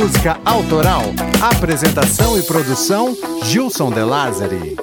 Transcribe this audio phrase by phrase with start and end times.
[0.00, 1.02] música autoral.
[1.42, 3.14] Apresentação e produção:
[3.44, 4.74] Gilson De Lázari.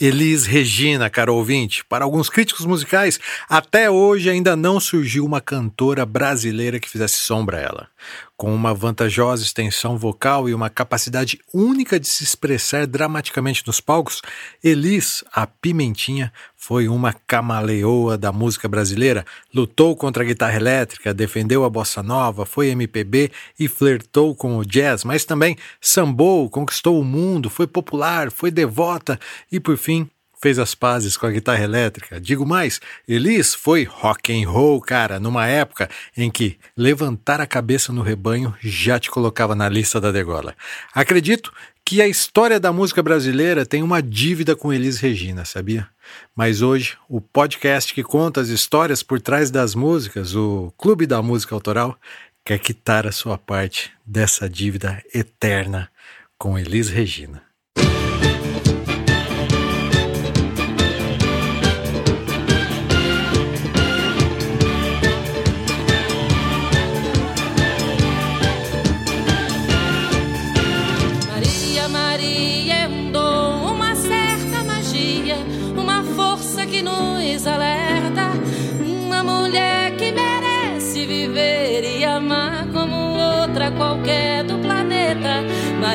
[0.00, 1.84] Elis Regina, caro ouvinte.
[1.84, 7.58] Para alguns críticos musicais, até hoje ainda não surgiu uma cantora brasileira que fizesse sombra
[7.58, 7.88] a ela.
[8.36, 14.20] Com uma vantajosa extensão vocal e uma capacidade única de se expressar dramaticamente nos palcos,
[14.62, 21.62] Elis, a Pimentinha, foi uma camaleoa da música brasileira, lutou contra a guitarra elétrica, defendeu
[21.62, 27.04] a bossa nova, foi MPB e flertou com o jazz, mas também sambou, conquistou o
[27.04, 29.20] mundo, foi popular, foi devota
[29.52, 30.08] e, por fim,
[30.44, 32.20] fez as pazes com a guitarra elétrica.
[32.20, 37.94] Digo mais, Elis foi rock and roll, cara, numa época em que levantar a cabeça
[37.94, 40.54] no rebanho já te colocava na lista da degola.
[40.94, 41.50] Acredito
[41.82, 45.88] que a história da música brasileira tem uma dívida com Elis Regina, sabia?
[46.36, 51.22] Mas hoje, o podcast que conta as histórias por trás das músicas, o Clube da
[51.22, 51.98] Música Autoral,
[52.44, 55.88] quer quitar a sua parte dessa dívida eterna
[56.36, 57.53] com Elis Regina.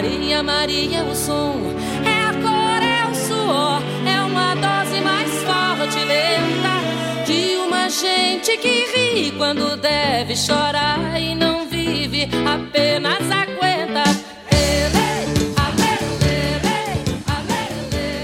[0.02, 1.58] Maria, Maria, o som
[2.06, 6.80] é a cor, é o suor, é uma dose mais forte, lenta
[7.26, 14.04] de uma gente que ri quando deve chorar e não vive, apenas aguenta.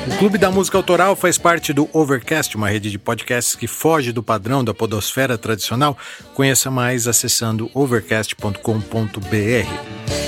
[0.08, 4.14] O Clube da Música Autoral faz parte do Overcast, uma rede de podcasts que foge
[4.14, 5.98] do padrão da podosfera tradicional.
[6.34, 10.25] Conheça mais acessando overcast.com.br.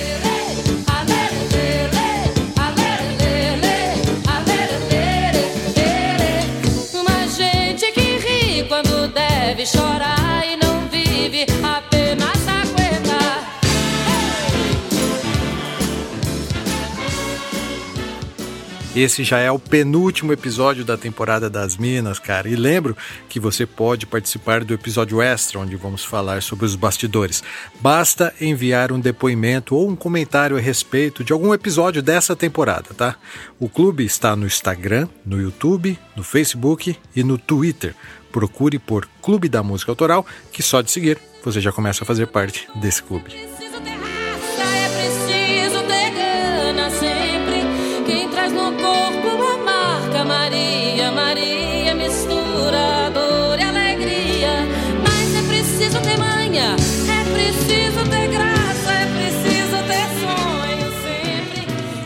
[18.97, 22.49] Esse já é o penúltimo episódio da temporada das Minas, cara.
[22.49, 22.97] E lembro
[23.29, 27.43] que você pode participar do episódio extra, onde vamos falar sobre os bastidores.
[27.79, 33.17] Basta enviar um depoimento ou um comentário a respeito de algum episódio dessa temporada, tá?
[33.59, 37.93] O clube está no Instagram, no YouTube, no Facebook e no Twitter.
[38.31, 42.27] Procure por Clube da Música Autoral, que só de seguir você já começa a fazer
[42.27, 43.33] parte desse clube.
[43.33, 43.57] E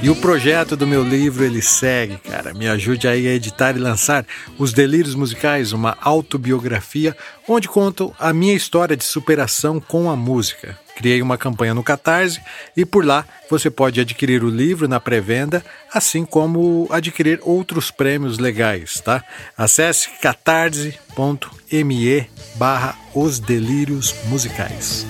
[0.09, 2.55] o projeto do meu livro ele segue, cara.
[2.55, 4.25] Me ajude aí a editar e lançar
[4.57, 7.15] Os Delírios Musicais, uma autobiografia
[7.47, 10.75] onde conto a minha história de superação com a música.
[10.95, 12.41] Criei uma campanha no Catarse
[12.75, 15.63] e por lá você pode adquirir o livro na pré-venda,
[15.93, 19.23] assim como adquirir outros prêmios legais, tá?
[19.57, 20.97] Acesse catarse.me
[22.55, 25.05] barra Os Delírios Musicais.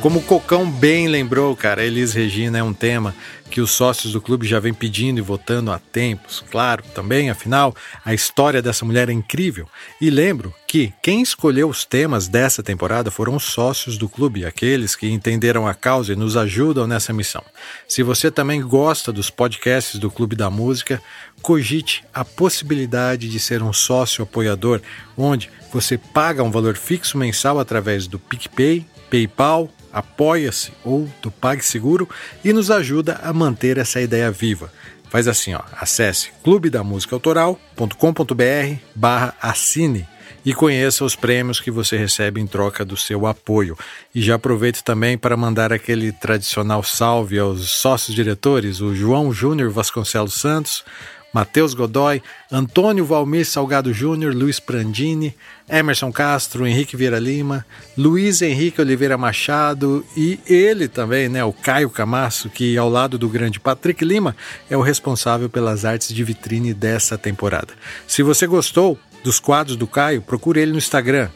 [0.00, 3.12] Como o Cocão bem lembrou, cara, Elis Regina é um tema
[3.50, 6.44] que os sócios do clube já vem pedindo e votando há tempos.
[6.52, 9.66] Claro, também, afinal, a história dessa mulher é incrível.
[10.00, 14.94] E lembro que quem escolheu os temas dessa temporada foram os sócios do clube, aqueles
[14.94, 17.42] que entenderam a causa e nos ajudam nessa missão.
[17.88, 21.02] Se você também gosta dos podcasts do Clube da Música,
[21.42, 24.80] cogite a possibilidade de ser um sócio apoiador,
[25.16, 32.08] onde você paga um valor fixo mensal através do PicPay, PayPal apoia-se ou do PagSeguro
[32.44, 34.70] e nos ajuda a manter essa ideia viva.
[35.10, 40.06] Faz assim, ó, acesse clubedamusicaautoral.com.br barra assine
[40.44, 43.76] e conheça os prêmios que você recebe em troca do seu apoio.
[44.14, 49.70] E já aproveito também para mandar aquele tradicional salve aos sócios diretores, o João Júnior
[49.70, 50.84] Vasconcelos Santos,
[51.32, 55.34] Matheus Godoy, Antônio Valmir Salgado Júnior, Luiz Prandini,
[55.68, 57.64] Emerson Castro, Henrique Vieira Lima,
[57.96, 63.28] Luiz Henrique Oliveira Machado e ele também, né, o Caio Camasso, que ao lado do
[63.28, 64.34] grande Patrick Lima
[64.70, 67.74] é o responsável pelas artes de vitrine dessa temporada.
[68.06, 71.28] Se você gostou dos quadros do Caio, procure ele no Instagram,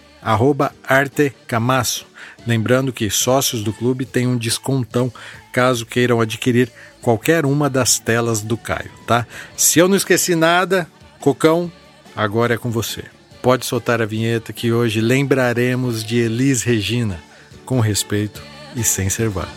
[0.84, 2.06] artecamasso.
[2.46, 5.12] Lembrando que sócios do clube têm um descontão
[5.52, 6.70] caso queiram adquirir
[7.02, 9.26] qualquer uma das telas do Caio, tá?
[9.56, 10.86] Se eu não esqueci nada,
[11.20, 11.70] Cocão,
[12.16, 13.04] agora é com você.
[13.42, 17.18] Pode soltar a vinheta que hoje lembraremos de Elis Regina,
[17.66, 18.40] com respeito
[18.76, 19.50] e sem ser vago.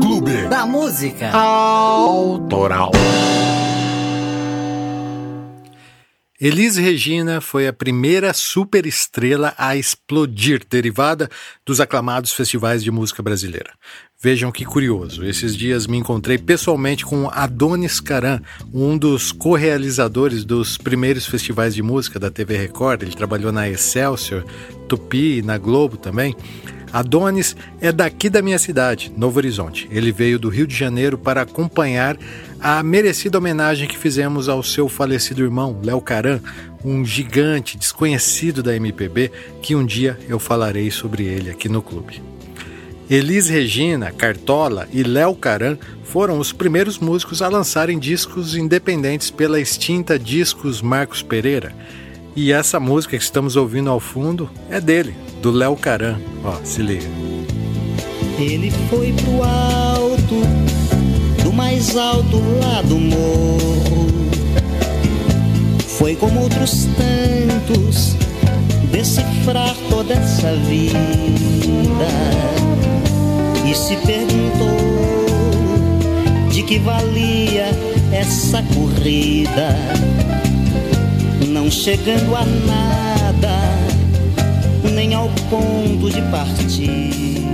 [0.00, 2.92] Clube da Música Autoral.
[6.42, 11.30] Elis Regina foi a primeira superestrela a explodir, derivada
[11.64, 13.70] dos aclamados festivais de música brasileira.
[14.20, 18.40] Vejam que curioso, esses dias me encontrei pessoalmente com Adonis Caran,
[18.74, 23.02] um dos co-realizadores dos primeiros festivais de música da TV Record.
[23.02, 24.44] Ele trabalhou na Excelsior,
[24.88, 26.34] Tupi e na Globo também.
[26.92, 29.88] Adonis é daqui da minha cidade, Novo Horizonte.
[29.90, 32.18] Ele veio do Rio de Janeiro para acompanhar
[32.60, 36.40] a merecida homenagem que fizemos ao seu falecido irmão, Léo Caran,
[36.84, 42.22] um gigante desconhecido da MPB que um dia eu falarei sobre ele aqui no clube.
[43.08, 49.58] Elis Regina, Cartola e Léo Caran foram os primeiros músicos a lançarem discos independentes pela
[49.58, 51.74] extinta Discos Marcos Pereira.
[52.36, 56.18] E essa música que estamos ouvindo ao fundo é dele, do Léo Caran.
[56.44, 57.10] Ó, se liga.
[58.38, 60.40] Ele foi pro alto,
[61.42, 64.06] do mais alto lá do morro.
[65.98, 68.16] Foi como outros tantos,
[68.90, 71.02] decifrar toda essa vida.
[73.68, 75.26] E se perguntou
[76.50, 77.66] de que valia
[78.12, 79.76] essa corrida,
[81.48, 83.81] não chegando a nada
[85.10, 87.52] ao ponto de partida.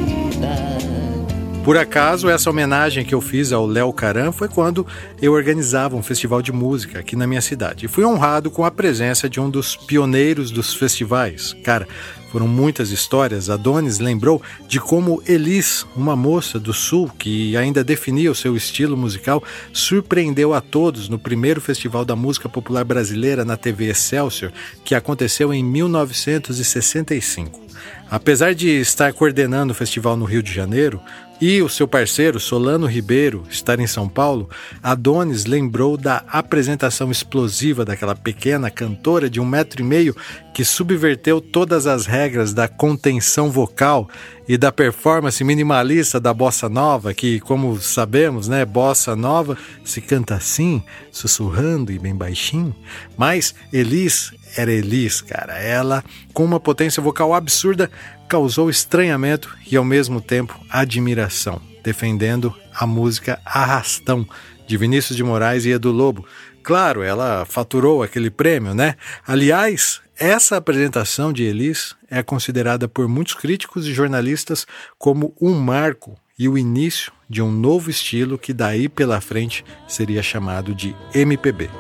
[1.65, 4.87] Por acaso, essa homenagem que eu fiz ao Léo Caran foi quando
[5.21, 7.87] eu organizava um festival de música aqui na minha cidade.
[7.87, 11.55] E fui honrado com a presença de um dos pioneiros dos festivais.
[11.65, 11.87] Cara,
[12.31, 13.51] foram muitas histórias.
[13.51, 18.97] Adonis lembrou de como Elis, uma moça do sul que ainda definia o seu estilo
[18.97, 24.53] musical, surpreendeu a todos no primeiro Festival da Música Popular Brasileira na TV Excelsior,
[24.85, 27.69] que aconteceu em 1965.
[28.11, 31.01] Apesar de estar coordenando o festival no Rio de Janeiro,
[31.41, 34.51] e o seu parceiro Solano Ribeiro estar em São Paulo,
[34.83, 40.17] Adonis lembrou da apresentação explosiva daquela pequena cantora de um metro e meio
[40.53, 44.09] que subverteu todas as regras da contenção vocal
[44.49, 50.35] e da performance minimalista da bossa nova, que, como sabemos, né, bossa nova se canta
[50.35, 50.83] assim,
[51.13, 52.75] sussurrando e bem baixinho.
[53.17, 55.59] Mas Elis era Elis, cara.
[55.59, 56.03] Ela,
[56.33, 57.91] com uma potência vocal absurda,
[58.29, 64.27] causou estranhamento e ao mesmo tempo admiração, defendendo a música Arrastão
[64.67, 66.27] de Vinícius de Moraes e Edu Lobo.
[66.63, 68.97] Claro, ela faturou aquele prêmio, né?
[69.27, 74.67] Aliás, essa apresentação de Elis é considerada por muitos críticos e jornalistas
[74.99, 80.23] como um marco e o início de um novo estilo que daí pela frente seria
[80.23, 81.71] chamado de MPB,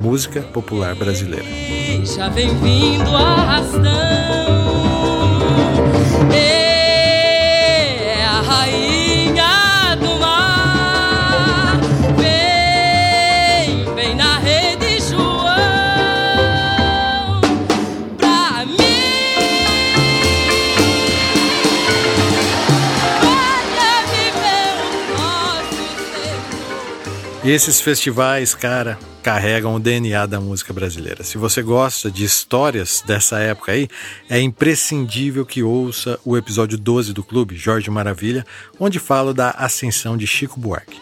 [0.00, 1.46] música popular brasileira.
[2.04, 4.43] Já vem vindo arrastão.
[6.32, 6.53] É
[27.44, 31.22] Esses festivais, cara, carregam o DNA da música brasileira.
[31.22, 33.86] Se você gosta de histórias dessa época aí,
[34.30, 38.46] é imprescindível que ouça o episódio 12 do Clube Jorge Maravilha,
[38.80, 40.98] onde falo da ascensão de Chico Buarque.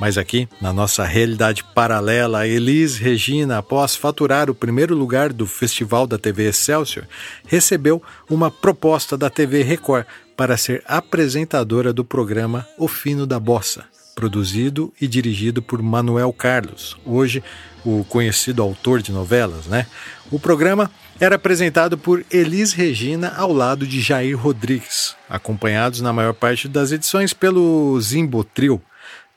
[0.00, 6.08] Mas aqui, na nossa realidade paralela, Elis Regina, após faturar o primeiro lugar do festival
[6.08, 7.06] da TV Excelsior,
[7.46, 13.84] recebeu uma proposta da TV Record para ser apresentadora do programa O Fino da Bossa,
[14.14, 17.42] produzido e dirigido por Manuel Carlos, hoje
[17.84, 19.86] o conhecido autor de novelas, né?
[20.30, 20.90] O programa
[21.20, 26.92] era apresentado por Elis Regina ao lado de Jair Rodrigues, acompanhados na maior parte das
[26.92, 28.80] edições pelo Zimbotril.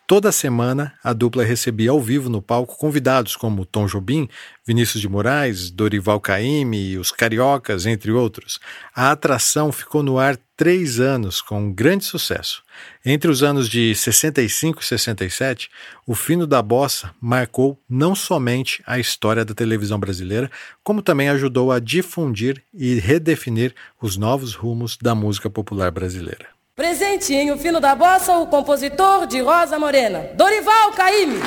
[0.08, 4.30] Toda semana, a dupla recebia ao vivo no palco convidados como Tom Jobim,
[4.66, 8.58] Vinícius de Moraes, Dorival Caymmi e os Cariocas, entre outros.
[8.96, 12.64] A atração ficou no ar três anos, com grande sucesso.
[13.06, 15.70] Entre os anos de 65 e 67,
[16.06, 20.50] o Fino da Bossa marcou não somente a história da televisão brasileira,
[20.86, 26.57] como também ajudou a difundir e redefinir os novos rumos da música popular brasileira.
[26.78, 31.40] Presentinho fino da bossa, o compositor de Rosa Morena, Dorival Caymmi.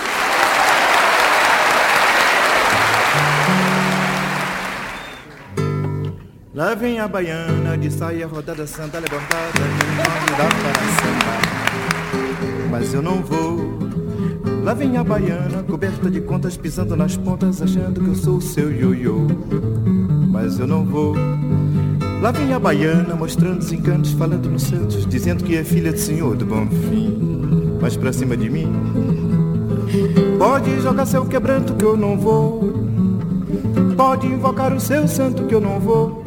[6.53, 10.73] Lá vem a baiana de saia rodada santa levantada de nome da para
[12.69, 13.79] Mas eu não vou
[14.65, 18.43] Lá vem a baiana, coberta de contas, pisando nas pontas, achando que eu sou o
[18.43, 19.29] seu ioiô.
[20.29, 21.15] Mas eu não vou.
[22.21, 25.99] Lá vem a baiana, mostrando os encantos, falando no Santos, dizendo que é filha do
[25.99, 27.79] senhor do bom fim.
[27.81, 28.71] Mas pra cima de mim,
[30.39, 32.75] pode jogar seu quebranto que eu não vou.
[33.97, 36.23] Pode invocar o seu santo que eu não vou.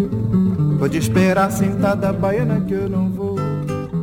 [0.80, 3.36] Pode esperar sentada a baiana que eu não vou.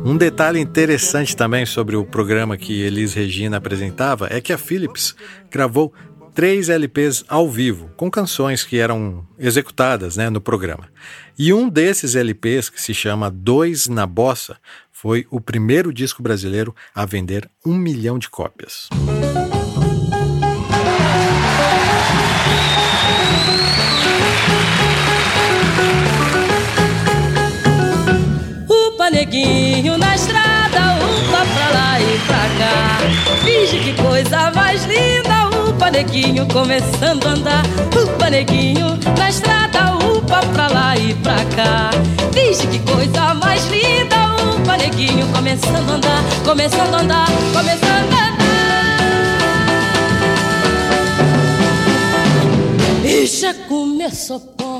[0.03, 5.13] Um detalhe interessante também sobre o programa que Elis Regina apresentava é que a Philips
[5.49, 5.93] gravou
[6.33, 10.87] três LPs ao vivo, com canções que eram executadas né, no programa.
[11.37, 14.57] E um desses LPs, que se chama Dois na Bossa,
[14.91, 18.89] foi o primeiro disco brasileiro a vender um milhão de cópias.
[29.11, 29.60] neguinho na
[35.81, 37.63] upa neguinho começando a andar.
[37.99, 41.89] Upa neguinho na estrada, upa pra lá e pra cá.
[42.31, 44.15] Finge que coisa mais linda,
[44.55, 48.37] upa neguinho começando a andar, começando a andar, começando a andar.
[53.03, 54.70] E já começou porrinha.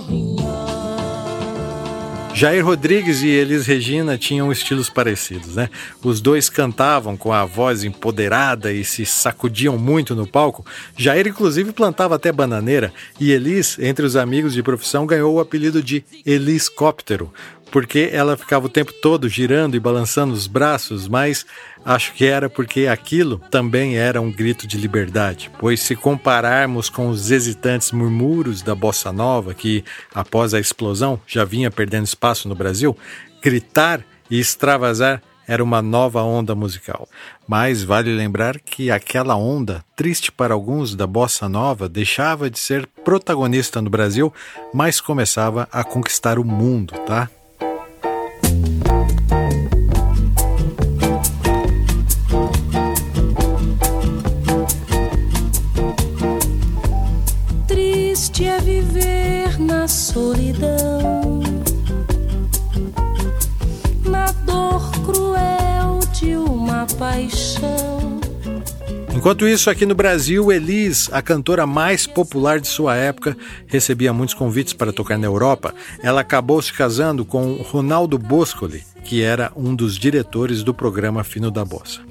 [2.41, 5.69] Jair Rodrigues e Elis Regina tinham estilos parecidos, né?
[6.01, 10.65] Os dois cantavam com a voz empoderada e se sacudiam muito no palco.
[10.97, 15.83] Jair, inclusive, plantava até bananeira e Elis, entre os amigos de profissão, ganhou o apelido
[15.83, 17.31] de Eliscóptero,
[17.71, 21.45] porque ela ficava o tempo todo girando e balançando os braços, mas
[21.85, 27.09] acho que era porque aquilo também era um grito de liberdade, pois se compararmos com
[27.09, 32.55] os hesitantes murmúrios da bossa nova, que após a explosão já vinha perdendo espaço no
[32.55, 32.95] Brasil,
[33.41, 37.09] gritar e extravasar era uma nova onda musical.
[37.47, 42.87] Mas vale lembrar que aquela onda, triste para alguns da bossa nova, deixava de ser
[43.03, 44.33] protagonista no Brasil,
[44.73, 47.29] mas começava a conquistar o mundo, tá?
[69.21, 73.37] Enquanto isso, aqui no Brasil, Elis, a cantora mais popular de sua época,
[73.67, 75.75] recebia muitos convites para tocar na Europa.
[76.01, 81.51] Ela acabou se casando com Ronaldo Boscoli, que era um dos diretores do programa Fino
[81.51, 82.01] da Bossa.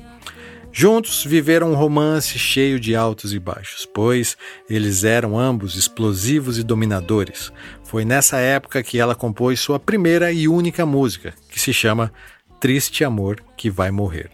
[0.71, 4.37] Juntos viveram um romance cheio de altos e baixos, pois
[4.69, 7.53] eles eram ambos explosivos e dominadores.
[7.83, 12.13] Foi nessa época que ela compôs sua primeira e única música, que se chama
[12.61, 14.31] Triste Amor que Vai Morrer.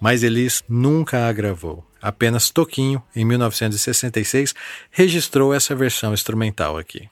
[0.00, 1.89] Mas Elis nunca a gravou.
[2.00, 4.54] Apenas Toquinho, em 1966,
[4.90, 7.08] registrou essa versão instrumental aqui.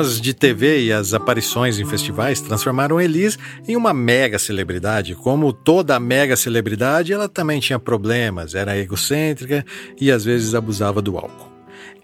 [0.00, 3.38] Programas de TV e as aparições em festivais transformaram Elis
[3.68, 5.14] em uma mega celebridade.
[5.14, 9.64] Como toda mega celebridade, ela também tinha problemas, era egocêntrica
[10.00, 11.49] e às vezes abusava do álcool.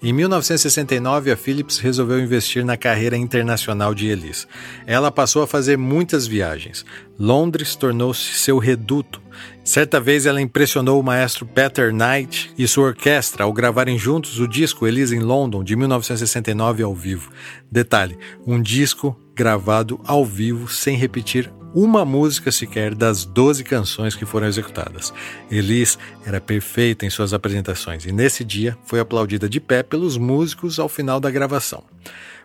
[0.02, 4.46] Em 1969, a Philips resolveu investir na carreira internacional de Elis.
[4.86, 6.84] Ela passou a fazer muitas viagens.
[7.18, 9.22] Londres tornou-se seu reduto.
[9.64, 14.46] Certa vez ela impressionou o maestro Peter Knight e sua orquestra ao gravarem juntos o
[14.46, 17.32] disco Elis em London de 1969 ao vivo.
[17.70, 24.24] Detalhe: um disco gravado ao vivo sem repetir uma música sequer das 12 canções que
[24.24, 25.12] foram executadas.
[25.50, 30.78] Elis era perfeita em suas apresentações e nesse dia foi aplaudida de pé pelos músicos
[30.78, 31.84] ao final da gravação.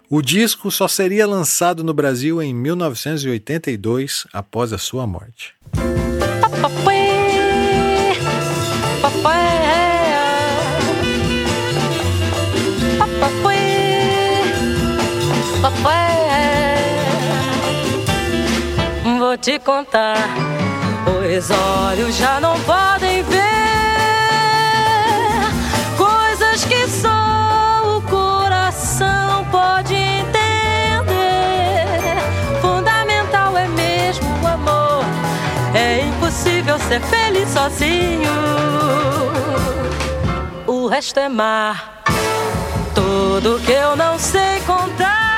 [0.09, 5.55] O disco só seria lançado no Brasil em 1982, após a sua morte.
[19.41, 20.29] Te contar,
[21.07, 23.41] os olhos já não podem ver
[25.97, 30.37] coisas que só o coração pode entender.
[32.61, 35.03] Fundamental é mesmo o amor,
[35.73, 38.29] é impossível ser feliz sozinho.
[40.67, 42.03] O resto é mar.
[42.93, 45.30] tudo que eu não sei contar.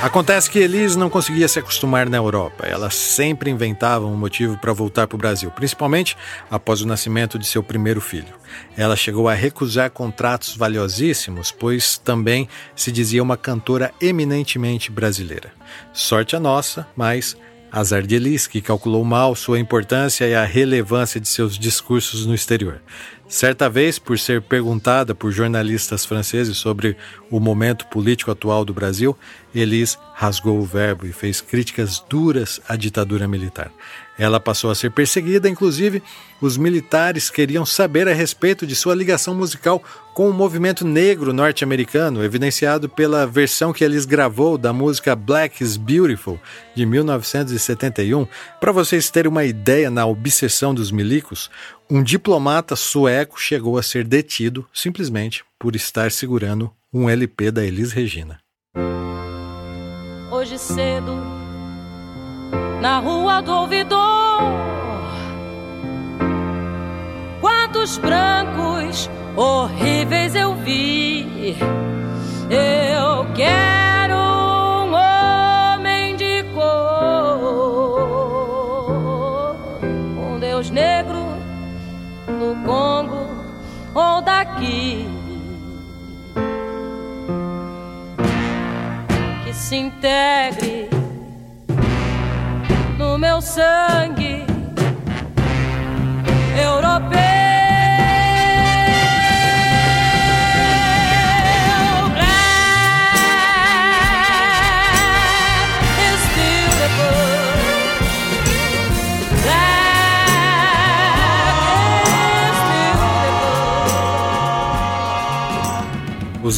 [0.00, 2.66] Acontece que Elise não conseguia se acostumar na Europa.
[2.66, 6.16] Ela sempre inventava um motivo para voltar para o Brasil, principalmente
[6.50, 8.34] após o nascimento de seu primeiro filho.
[8.76, 15.50] Ela chegou a recusar contratos valiosíssimos, pois também se dizia uma cantora eminentemente brasileira.
[15.92, 17.36] Sorte a nossa, mas
[17.72, 22.34] azar de Elise, que calculou mal sua importância e a relevância de seus discursos no
[22.34, 22.80] exterior.
[23.28, 26.96] Certa vez, por ser perguntada por jornalistas franceses sobre
[27.28, 29.16] o momento político atual do Brasil,
[29.52, 33.72] Elis rasgou o verbo e fez críticas duras à ditadura militar.
[34.18, 36.02] Ela passou a ser perseguida, inclusive
[36.40, 39.82] os militares queriam saber a respeito de sua ligação musical
[40.14, 45.76] com o movimento negro norte-americano, evidenciado pela versão que Elis gravou da música Black is
[45.76, 46.40] Beautiful
[46.74, 48.26] de 1971.
[48.58, 51.50] Para vocês terem uma ideia na obsessão dos milicos,
[51.90, 57.92] um diplomata sueco chegou a ser detido simplesmente por estar segurando um LP da Elis
[57.92, 58.38] Regina.
[60.30, 61.35] Hoje cedo,
[62.80, 64.40] na rua do ouvidor,
[67.40, 71.56] quantos brancos horríveis eu vi.
[72.48, 77.48] Eu quero um homem de cor,
[79.82, 81.26] um Deus negro
[82.26, 83.26] do Congo
[83.94, 85.08] ou daqui.
[89.44, 90.65] Que se integre
[93.54, 94.15] no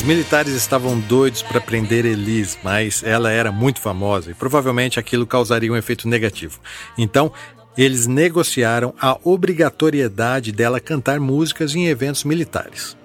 [0.09, 5.71] militares estavam doidos para prender Elise, mas ela era muito famosa e provavelmente aquilo causaria
[5.71, 6.59] um efeito negativo.
[6.97, 7.31] Então,
[7.77, 12.97] eles negociaram a obrigatoriedade dela cantar músicas em eventos militares.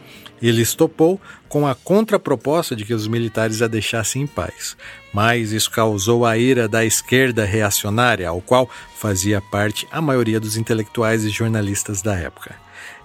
[0.41, 4.77] Eles topou com a contraproposta de que os militares a deixassem em paz,
[5.13, 10.55] mas isso causou a ira da esquerda reacionária, ao qual fazia parte a maioria dos
[10.55, 12.62] intelectuais e jornalistas da época.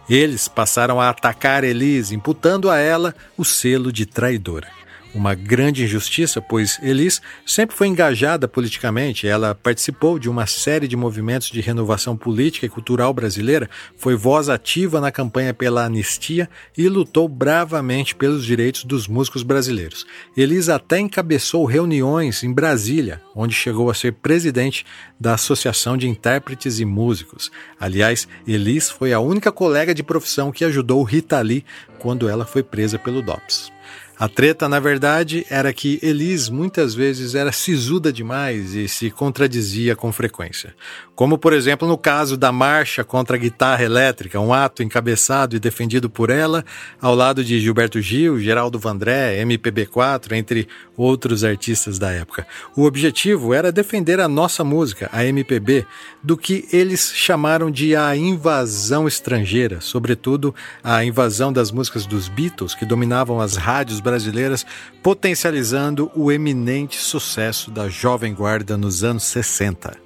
[0.09, 4.78] Eles passaram a atacar Elise, imputando a ela o selo de traidora
[5.15, 9.27] uma grande injustiça, pois Elis sempre foi engajada politicamente.
[9.27, 14.49] Ela participou de uma série de movimentos de renovação política e cultural brasileira, foi voz
[14.49, 20.07] ativa na campanha pela anistia e lutou bravamente pelos direitos dos músicos brasileiros.
[20.37, 24.85] Elis até encabeçou reuniões em Brasília, onde chegou a ser presidente
[25.19, 27.51] da Associação de Intérpretes e Músicos.
[27.81, 31.65] Aliás, Elis foi a única colega de profissão que ajudou Rita Lee
[31.99, 33.78] quando ela foi presa pelo DOPS.
[34.19, 39.95] A treta, na verdade, era que Elis muitas vezes era sisuda demais e se contradizia
[39.95, 40.75] com frequência.
[41.15, 45.61] Como, por exemplo, no caso da marcha contra a guitarra elétrica, um ato encabeçado e
[45.61, 46.65] defendido por ela,
[47.01, 52.45] ao lado de Gilberto Gil, Geraldo Vandré, MPB4, entre outros artistas da época.
[52.77, 55.87] O objetivo era defender a nossa música, a MPB,
[56.23, 60.53] do que eles chamaram de a invasão estrangeira, sobretudo
[60.83, 64.65] a invasão das músicas dos Beatles, que dominavam as rádios brasileiras,
[65.03, 69.97] potencializando o eminente sucesso da Jovem Guarda nos anos 60.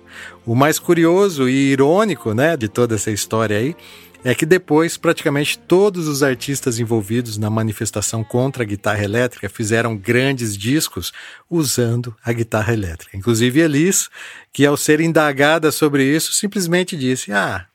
[0.44, 3.76] O mais curioso e irônico né, de toda essa história aí
[4.24, 9.96] é que depois praticamente todos os artistas envolvidos na manifestação contra a guitarra elétrica fizeram
[9.96, 11.12] grandes discos
[11.50, 13.16] usando a guitarra elétrica.
[13.16, 14.08] Inclusive Elis,
[14.52, 17.66] que ao ser indagada sobre isso, simplesmente disse: Ah,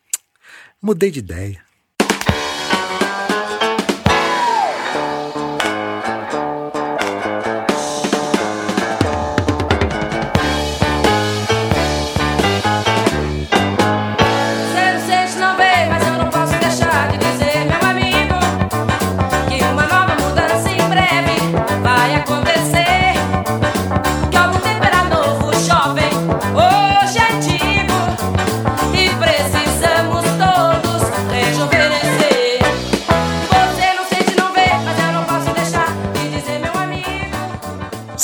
[0.81, 1.66] mudei de ideia.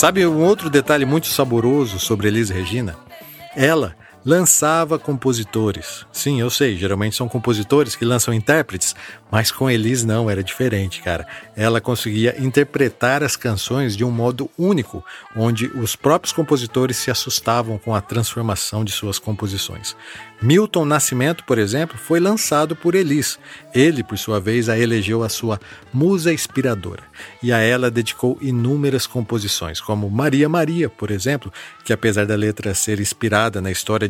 [0.04, 2.98] Sabe um outro detalhe muito saboroso sobre Elise Regina?
[3.56, 6.06] Ela lançava compositores.
[6.12, 8.96] Sim, eu sei, geralmente são compositores que lançam intérpretes,
[9.32, 11.28] mas com Elis não, era diferente, cara.
[11.56, 15.04] Ela conseguia interpretar as canções de um modo único,
[15.36, 19.96] onde os próprios compositores se assustavam com a transformação de suas composições.
[20.42, 23.40] Milton Nascimento, por exemplo, foi lançado por Elis.
[23.74, 25.60] Ele, por sua vez, a elegeu a sua
[25.94, 27.04] musa inspiradora
[27.42, 31.52] e a ela dedicou inúmeras composições, como Maria Maria, por exemplo,
[31.84, 34.10] que apesar da letra ser inspirada na história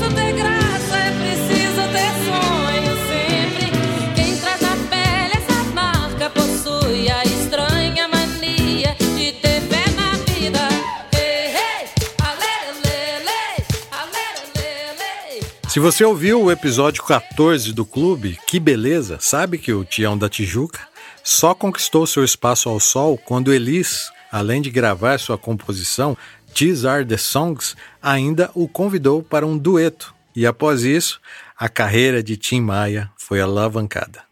[15.71, 19.15] Se você ouviu o episódio 14 do clube, que beleza!
[19.21, 20.81] Sabe que o Tião da Tijuca
[21.23, 26.17] só conquistou seu espaço ao sol quando Elis, além de gravar sua composição
[26.53, 30.13] These Are the Songs, ainda o convidou para um dueto.
[30.35, 31.21] E após isso,
[31.57, 34.23] a carreira de Tim Maia foi alavancada.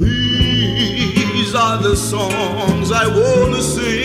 [0.00, 4.01] These are the songs I wanna sing.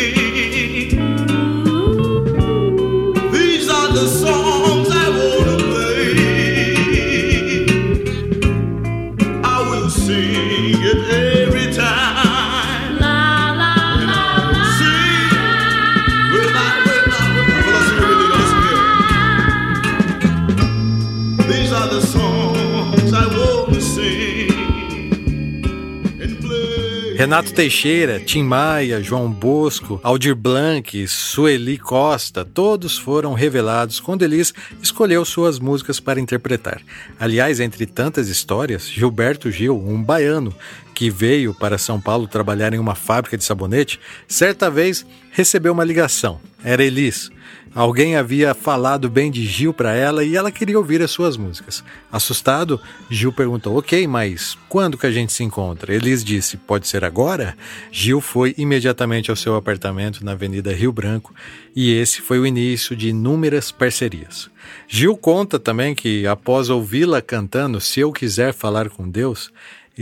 [27.17, 34.53] Renato Teixeira, Tim Maia, João Bosco, Aldir Blanc, Sueli Costa, todos foram revelados quando Elis
[34.83, 36.79] escolheu suas músicas para interpretar.
[37.19, 40.53] Aliás, entre tantas histórias, Gilberto Gil, um baiano
[40.97, 45.83] que veio para São Paulo trabalhar em uma fábrica de sabonete, certa vez recebeu uma
[45.83, 46.41] ligação.
[46.63, 47.29] Era Elis.
[47.75, 51.83] Alguém havia falado bem de Gil para ela e ela queria ouvir as suas músicas.
[52.11, 52.81] Assustado,
[53.11, 55.93] Gil perguntou: Ok, mas quando que a gente se encontra?
[55.93, 57.55] Elis disse: Pode ser agora?
[57.91, 61.31] Gil foi imediatamente ao seu apartamento na Avenida Rio Branco
[61.75, 64.49] e esse foi o início de inúmeras parcerias.
[64.87, 69.51] Gil conta também que, após ouvi-la cantando Se Eu Quiser Falar com Deus,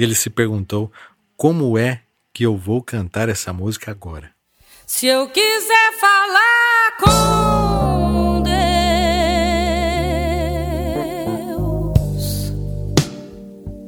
[0.03, 0.91] ele se perguntou:
[1.35, 2.01] Como é
[2.33, 4.31] que eu vou cantar essa música agora?
[4.85, 8.43] Se eu quiser falar com
[11.53, 12.53] Deus,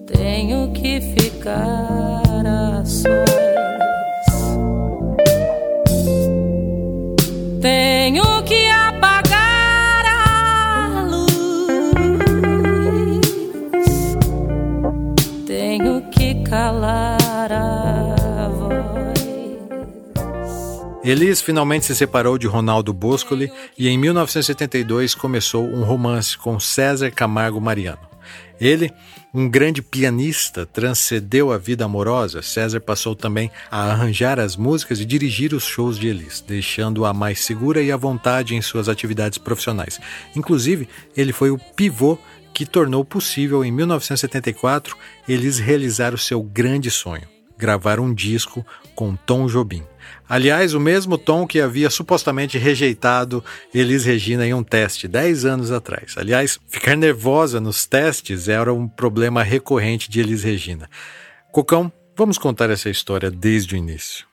[0.08, 2.27] tenho que ficar
[16.50, 18.08] calar a
[21.04, 27.10] Elis finalmente se separou de Ronaldo Boscoli e em 1972 começou um romance com César
[27.12, 28.08] Camargo Mariano.
[28.60, 28.92] Ele,
[29.34, 32.42] um grande pianista, transcendeu a vida amorosa.
[32.42, 37.40] César passou também a arranjar as músicas e dirigir os shows de Elis, deixando-a mais
[37.40, 40.02] segura e à vontade em suas atividades profissionais.
[40.36, 42.18] Inclusive, ele foi o pivô
[42.58, 44.98] que tornou possível, em 1974,
[45.30, 48.66] Elis realizar o seu grande sonho: gravar um disco
[48.96, 49.84] com Tom Jobim.
[50.28, 55.72] Aliás, o mesmo Tom que havia supostamente rejeitado Elis Regina em um teste 10 anos
[55.72, 56.16] atrás.
[56.18, 60.90] Aliás, ficar nervosa nos testes era um problema recorrente de Elis Regina.
[61.52, 64.26] Cocão, vamos contar essa história desde o início.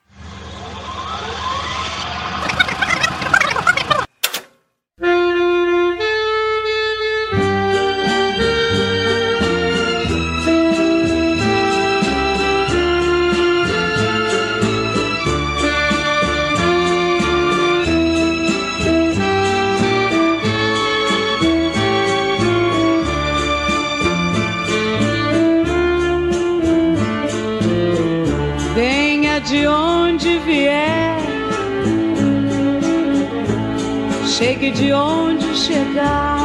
[34.75, 36.37] De onde chegar.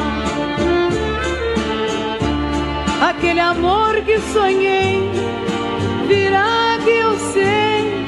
[3.02, 5.00] Aquele amor que sonhei
[6.06, 8.06] virá que eu sei,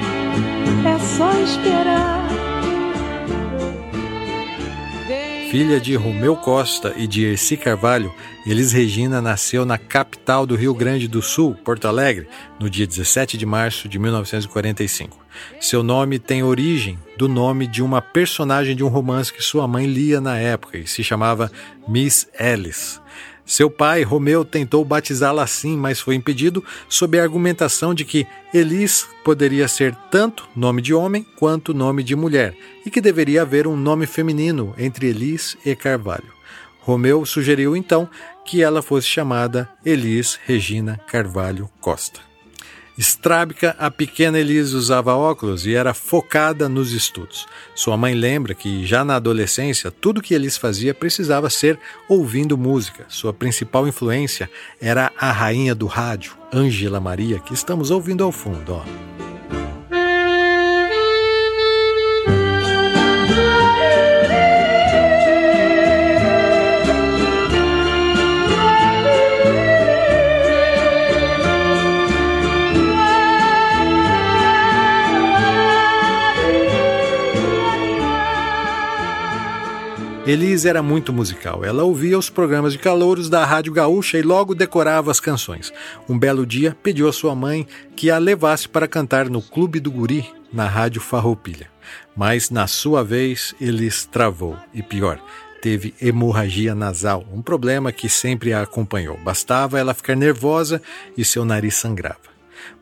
[0.87, 2.22] é só esperar.
[5.53, 8.11] Filha de Romeu Costa e de Erci Carvalho,
[8.47, 12.27] Elis Regina nasceu na capital do Rio Grande do Sul, Porto Alegre,
[12.59, 15.23] no dia 17 de março de 1945.
[15.61, 19.85] Seu nome tem origem do nome de uma personagem de um romance que sua mãe
[19.85, 21.53] lia na época e se chamava
[21.87, 23.02] Miss Alice.
[23.53, 29.07] Seu pai, Romeu, tentou batizá-la assim, mas foi impedido sob a argumentação de que Elis
[29.23, 33.77] poderia ser tanto nome de homem quanto nome de mulher e que deveria haver um
[33.77, 36.33] nome feminino entre Elis e Carvalho.
[36.81, 38.09] Romeu sugeriu então
[38.43, 42.32] que ela fosse chamada Elis Regina Carvalho Costa.
[42.97, 47.47] Estrábica, a pequena Elise usava óculos e era focada nos estudos.
[47.75, 51.79] Sua mãe lembra que, já na adolescência, tudo que Elise fazia precisava ser
[52.09, 53.07] ouvindo música.
[53.09, 54.51] Sua principal influência
[54.81, 58.75] era a rainha do rádio, Ângela Maria, que estamos ouvindo ao fundo.
[58.75, 59.32] Ó.
[80.25, 81.65] Elise era muito musical.
[81.65, 85.73] Ela ouvia os programas de calouros da Rádio Gaúcha e logo decorava as canções.
[86.09, 89.91] Um belo dia, pediu à sua mãe que a levasse para cantar no Clube do
[89.91, 91.67] Guri, na Rádio Farroupilha.
[92.17, 94.57] Mas, na sua vez, Elis travou.
[94.73, 95.21] E pior,
[95.61, 99.19] teve hemorragia nasal, um problema que sempre a acompanhou.
[99.19, 100.81] Bastava ela ficar nervosa
[101.19, 102.31] e seu nariz sangrava.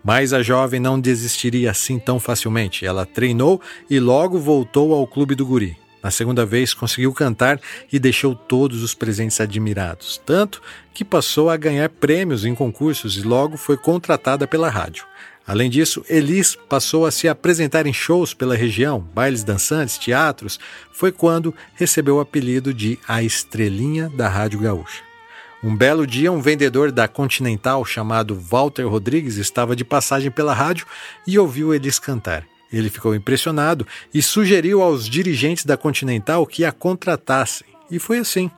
[0.04, 2.84] Mas a jovem não desistiria assim tão facilmente.
[2.84, 5.74] Ela treinou e logo voltou ao Clube do Guri.
[6.02, 7.60] Na segunda vez, conseguiu cantar
[7.92, 10.62] e deixou todos os presentes admirados, tanto
[10.94, 15.04] que passou a ganhar prêmios em concursos e logo foi contratada pela rádio.
[15.46, 20.60] Além disso, Elis passou a se apresentar em shows pela região, bailes dançantes, teatros.
[20.92, 25.02] Foi quando recebeu o apelido de A Estrelinha da Rádio Gaúcha.
[25.62, 30.86] Um belo dia, um vendedor da Continental chamado Walter Rodrigues estava de passagem pela rádio
[31.26, 32.46] e ouviu Elis cantar.
[32.72, 37.66] Ele ficou impressionado e sugeriu aos dirigentes da Continental que a contratassem.
[37.90, 38.50] E foi assim.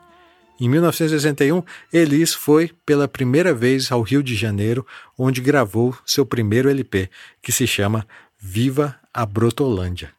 [0.59, 4.85] Em 1961, Elis foi pela primeira vez ao Rio de Janeiro,
[5.17, 7.09] onde gravou seu primeiro LP,
[7.41, 8.07] que se chama
[8.39, 10.11] Viva a Brotolândia.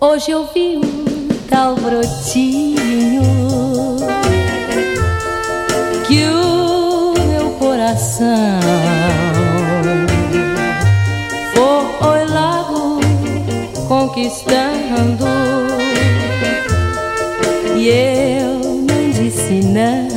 [0.00, 2.67] Hoje eu vi um tal brotinho
[14.18, 15.24] conquistando
[17.76, 20.08] e eu não disse não,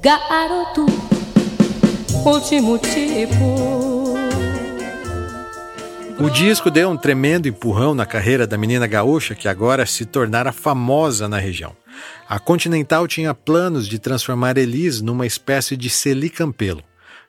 [0.00, 0.86] garoto,
[2.24, 4.14] último tipo.
[6.20, 10.52] O disco deu um tremendo empurrão na carreira da menina gaúcha que agora se tornara
[10.52, 11.74] famosa na região.
[12.28, 16.84] A Continental tinha planos de transformar Elis numa espécie de Celi Campelo,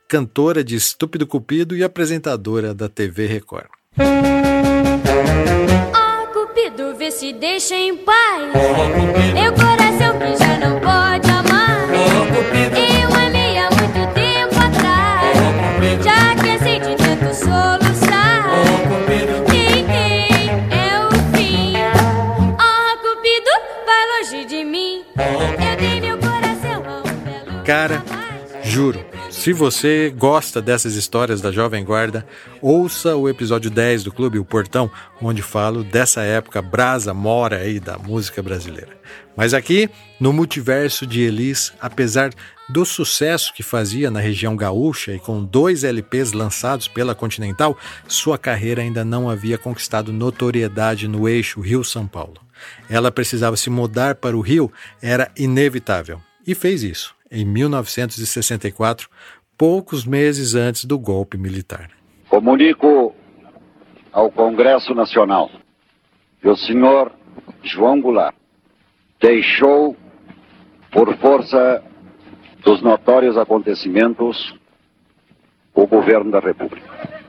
[0.08, 3.66] cantora de Estúpido Cupido e apresentadora da TV Record.
[5.94, 8.52] Oh, Cupido, vê se deixa em paz.
[8.54, 11.88] Oh, Meu coração que já não pode amar.
[11.92, 12.76] Oh, Cupido.
[12.76, 15.36] Eu amei há muito tempo atrás.
[15.38, 18.46] Oh, já cansei de tanto soluçar.
[18.50, 19.52] Oh, Cupido.
[19.52, 21.72] Ei, ei, é o fim.
[22.58, 23.50] Oh, Cupido,
[23.86, 25.04] vai longe de mim.
[25.16, 28.02] Eu dei meu coração a um belo Cara.
[28.64, 29.04] Juro,
[29.42, 32.24] se você gosta dessas histórias da Jovem Guarda,
[32.60, 34.88] ouça o episódio 10 do Clube O Portão,
[35.20, 38.96] onde falo dessa época brasa mora aí da música brasileira.
[39.36, 42.30] Mas aqui, no multiverso de Elis, apesar
[42.68, 47.76] do sucesso que fazia na região gaúcha e com dois LPs lançados pela Continental,
[48.06, 52.40] sua carreira ainda não havia conquistado notoriedade no eixo Rio-São Paulo.
[52.88, 59.08] Ela precisava se mudar para o Rio, era inevitável, e fez isso em 1964,
[59.56, 61.90] poucos meses antes do golpe militar.
[62.28, 63.14] Comunico
[64.12, 65.50] ao Congresso Nacional
[66.42, 67.12] que o senhor
[67.62, 68.34] João Goulart
[69.20, 69.96] deixou,
[70.90, 71.82] por força
[72.64, 74.52] dos notórios acontecimentos,
[75.72, 77.21] o governo da República.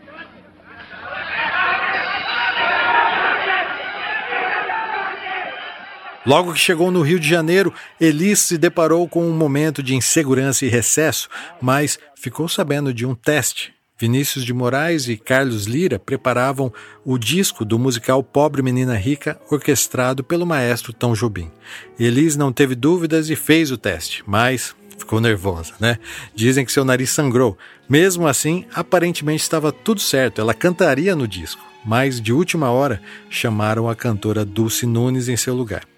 [6.25, 10.65] Logo que chegou no Rio de Janeiro, Elis se deparou com um momento de insegurança
[10.65, 11.29] e recesso,
[11.61, 16.73] mas ficou sabendo de um teste Vinícius de Moraes e Carlos Lira preparavam
[17.05, 21.49] o disco do musical Pobre Menina Rica, orquestrado pelo maestro Tom Jobim.
[21.97, 25.99] Elis não teve dúvidas e fez o teste, mas ficou nervosa, né?
[26.35, 27.57] Dizem que seu nariz sangrou.
[27.87, 33.87] Mesmo assim, aparentemente estava tudo certo, ela cantaria no disco, mas de última hora chamaram
[33.87, 35.92] a cantora Dulce Nunes em seu lugar.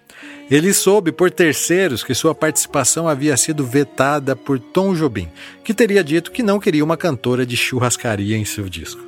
[0.48, 5.28] Ele soube por terceiros que sua participação havia sido vetada por Tom Jobim,
[5.64, 9.02] que teria dito que não queria uma cantora de churrascaria em seu disco.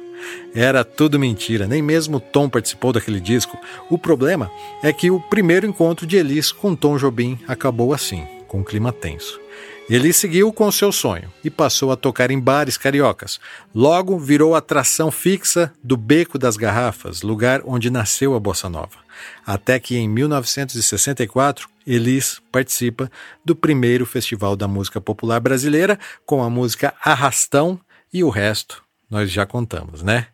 [0.53, 3.57] Era tudo mentira, nem mesmo Tom participou daquele disco.
[3.89, 4.51] O problema
[4.83, 8.93] é que o primeiro encontro de Elis com Tom Jobim acabou assim, com um clima
[8.93, 9.41] tenso.
[9.89, 13.39] Ele seguiu com seu sonho e passou a tocar em bares cariocas.
[13.73, 19.08] Logo virou atração fixa do Beco das Garrafas, lugar onde nasceu a bossa nova.
[19.47, 23.11] Até que em 1964, Elis participa
[23.45, 27.81] do primeiro Festival da Música Popular Brasileira com a música Arrastão
[28.13, 30.27] e o resto nós já contamos, né?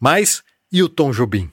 [0.00, 1.50] Mas e o Tom Jobim?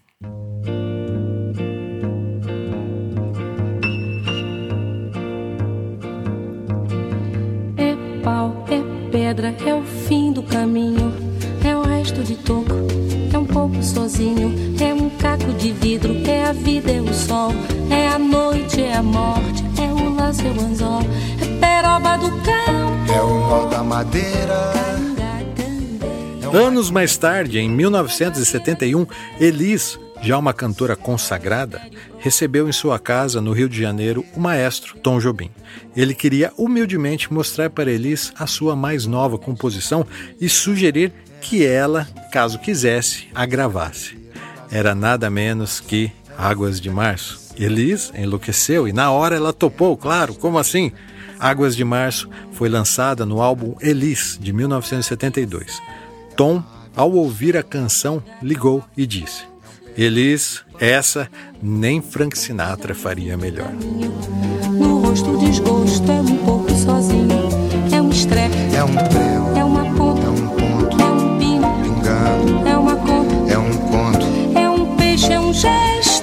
[8.23, 11.11] pau, é pedra, é o fim do caminho,
[11.65, 12.73] é o resto de toco,
[13.33, 15.98] é um pouco sozinho, é um caco de vidro, é
[16.49, 17.51] a vida, é o sol,
[17.91, 21.01] é a noite, é a morte, é o laço, é o anzol,
[21.39, 24.73] é peroba do campo, é o nó da madeira.
[26.51, 29.05] Anos mais tarde, em 1971,
[29.39, 31.79] Elis já uma cantora consagrada,
[32.17, 35.51] recebeu em sua casa, no Rio de Janeiro, o maestro Tom Jobim.
[35.95, 40.03] Ele queria humildemente mostrar para Elis a sua mais nova composição
[40.41, 44.17] e sugerir que ela, caso quisesse, a gravasse.
[44.71, 47.37] Era nada menos que Águas de Março.
[47.57, 50.93] Elis enlouqueceu e na hora ela topou, claro, como assim?
[51.37, 55.81] Águas de Março foi lançada no álbum Elis, de 1972.
[56.37, 56.63] Tom,
[56.95, 59.43] ao ouvir a canção, ligou e disse:
[59.97, 61.29] Elis, essa
[61.61, 63.73] nem Frank Sinatra faria melhor.
[64.71, 67.49] No rosto desgosto é um pouco sozinho,
[67.93, 69.88] é um estrepe, é um prego, é uma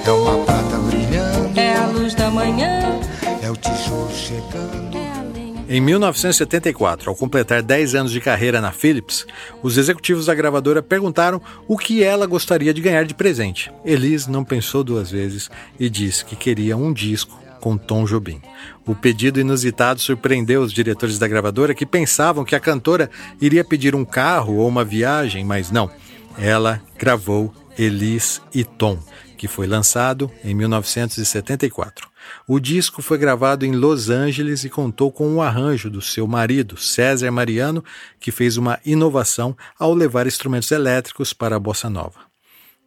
[0.07, 3.01] é uma prata brilhando, é a luz da manhã,
[3.43, 4.95] é o tijolo chegando.
[4.95, 5.65] é a lenha.
[5.67, 9.27] Em 1974, ao completar 10 anos de carreira na Philips,
[9.61, 13.69] os executivos da gravadora perguntaram o que ela gostaria de ganhar de presente.
[13.83, 18.41] Elis não pensou duas vezes e disse que queria um disco com Tom Jobim.
[18.85, 23.09] O pedido inusitado surpreendeu os diretores da gravadora que pensavam que a cantora
[23.41, 25.91] iria pedir um carro ou uma viagem, mas não.
[26.37, 28.97] Ela gravou Elis e Tom,
[29.37, 32.09] que foi lançado em 1974.
[32.47, 36.27] O disco foi gravado em Los Angeles e contou com o um arranjo do seu
[36.27, 37.83] marido, César Mariano,
[38.19, 42.27] que fez uma inovação ao levar instrumentos elétricos para a bossa nova.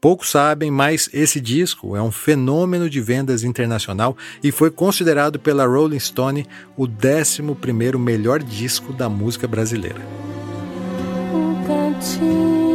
[0.00, 5.66] Poucos sabem, mas esse disco é um fenômeno de vendas internacional e foi considerado pela
[5.66, 10.00] Rolling Stone o 11º melhor disco da música brasileira.
[11.34, 12.69] Um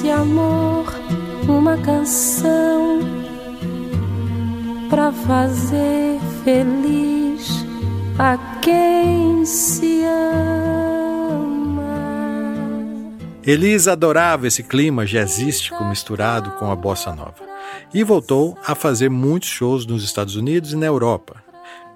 [0.00, 0.86] esse amor,
[1.46, 3.00] uma canção
[4.88, 7.66] para fazer feliz
[8.18, 10.40] a quem se ama.
[13.46, 17.44] Elis adorava esse clima jazzístico misturado com a bossa nova
[17.92, 21.39] e voltou a fazer muitos shows nos Estados Unidos e na Europa.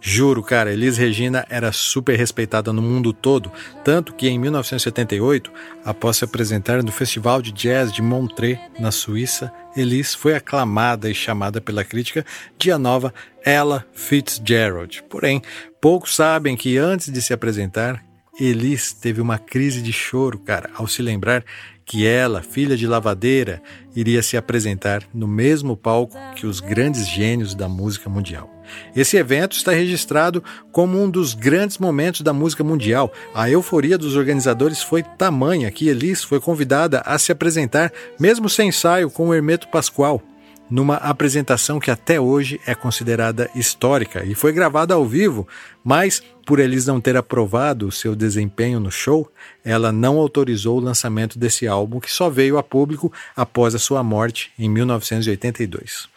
[0.06, 3.50] Juro, cara, Elis Regina era super respeitada no mundo todo,
[3.82, 5.50] tanto que em 1978,
[5.82, 11.14] após se apresentar no Festival de Jazz de Montreux, na Suíça, Elis foi aclamada e
[11.14, 12.22] chamada pela crítica
[12.58, 15.02] de a nova Ella Fitzgerald.
[15.08, 15.40] Porém,
[15.80, 18.04] poucos sabem que antes de se apresentar,
[18.38, 21.42] Elis teve uma crise de choro, cara, ao se lembrar
[21.82, 23.62] que ela, filha de lavadeira,
[23.96, 28.53] iria se apresentar no mesmo palco que os grandes gênios da música mundial.
[28.94, 33.12] Esse evento está registrado como um dos grandes momentos da música mundial.
[33.34, 38.68] A euforia dos organizadores foi tamanha que Elis foi convidada a se apresentar, mesmo sem
[38.68, 40.22] ensaio, com o Hermeto Pascoal
[40.70, 45.46] numa apresentação que até hoje é considerada histórica e foi gravada ao vivo,
[45.82, 49.30] mas por eles não ter aprovado o seu desempenho no show,
[49.64, 54.02] ela não autorizou o lançamento desse álbum que só veio a público após a sua
[54.02, 56.13] morte em 1982.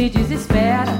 [0.00, 0.94] Se desespera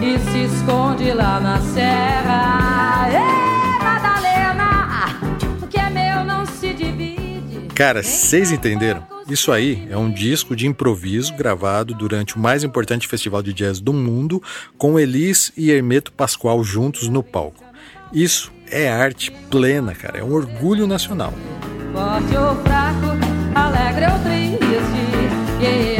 [0.00, 3.06] e se esconde lá na serra.
[3.10, 5.20] Ei, Madalena,
[5.62, 7.68] o que é meu não se divide.
[7.74, 9.06] Cara, vocês entenderam?
[9.28, 13.78] Isso aí é um disco de improviso gravado durante o mais importante festival de jazz
[13.78, 14.42] do mundo,
[14.78, 17.62] com Elis e Hermeto Pascoal juntos no palco.
[18.10, 21.34] Isso é arte plena, cara, é um orgulho nacional.
[21.92, 23.06] Forte ou fraco,
[23.54, 24.64] alegre ou triste,
[25.62, 25.93] yeah,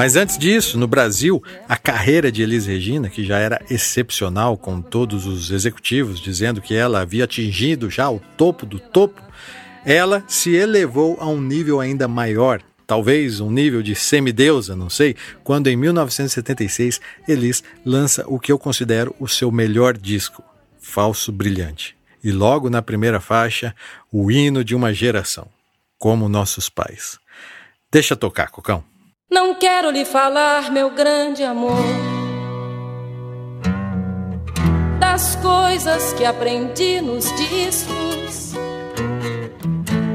[0.00, 4.80] Mas antes disso, no Brasil, a carreira de Elis Regina, que já era excepcional, com
[4.80, 9.20] todos os executivos dizendo que ela havia atingido já o topo do topo,
[9.84, 15.14] ela se elevou a um nível ainda maior, talvez um nível de semideusa, não sei,
[15.44, 16.98] quando em 1976
[17.28, 20.42] Elis lança o que eu considero o seu melhor disco,
[20.80, 21.94] Falso Brilhante.
[22.24, 23.76] E logo na primeira faixa,
[24.10, 25.46] o hino de uma geração,
[25.98, 27.18] como nossos pais.
[27.92, 28.89] Deixa tocar, Cocão.
[29.32, 31.84] Não quero lhe falar, meu grande amor,
[34.98, 38.54] das coisas que aprendi nos discos.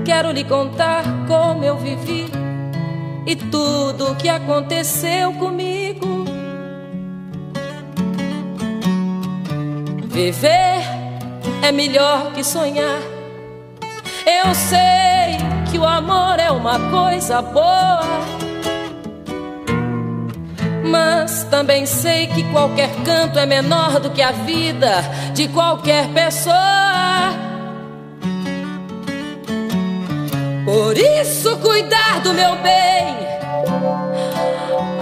[0.03, 2.29] Quero lhe contar como eu vivi
[3.25, 6.25] e tudo o que aconteceu comigo.
[10.07, 10.83] Viver
[11.61, 12.99] é melhor que sonhar.
[14.25, 15.37] Eu sei
[15.71, 18.44] que o amor é uma coisa boa.
[20.85, 25.01] Mas também sei que qualquer canto é menor do que a vida
[25.33, 27.33] de qualquer pessoa.
[30.63, 33.15] Por isso, cuidar do meu bem.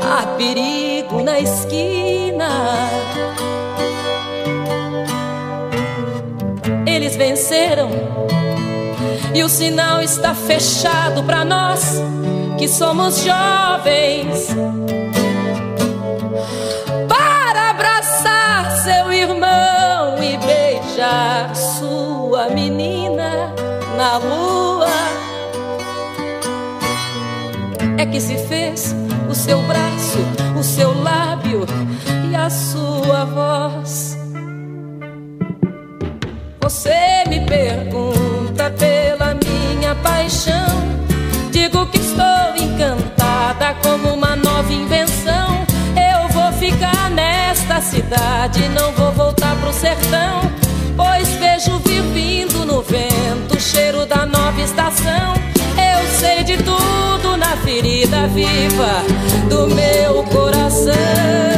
[0.02, 2.48] Há perigo na esquina.
[6.86, 7.90] Eles venceram
[9.34, 12.02] e o sinal está fechado para nós
[12.58, 14.50] que somos jovens.
[22.54, 23.54] Menina
[23.98, 24.88] na rua.
[27.98, 28.96] É que se fez
[29.30, 30.20] o seu braço,
[30.58, 31.66] o seu lábio
[32.30, 34.18] e a sua voz.
[36.62, 40.84] Você me pergunta pela minha paixão.
[41.52, 45.66] Digo que estou encantada como uma nova invenção.
[45.96, 50.43] Eu vou ficar nesta cidade, não vou voltar pro sertão.
[57.84, 59.04] Ferida viva
[59.50, 61.53] do meu coração.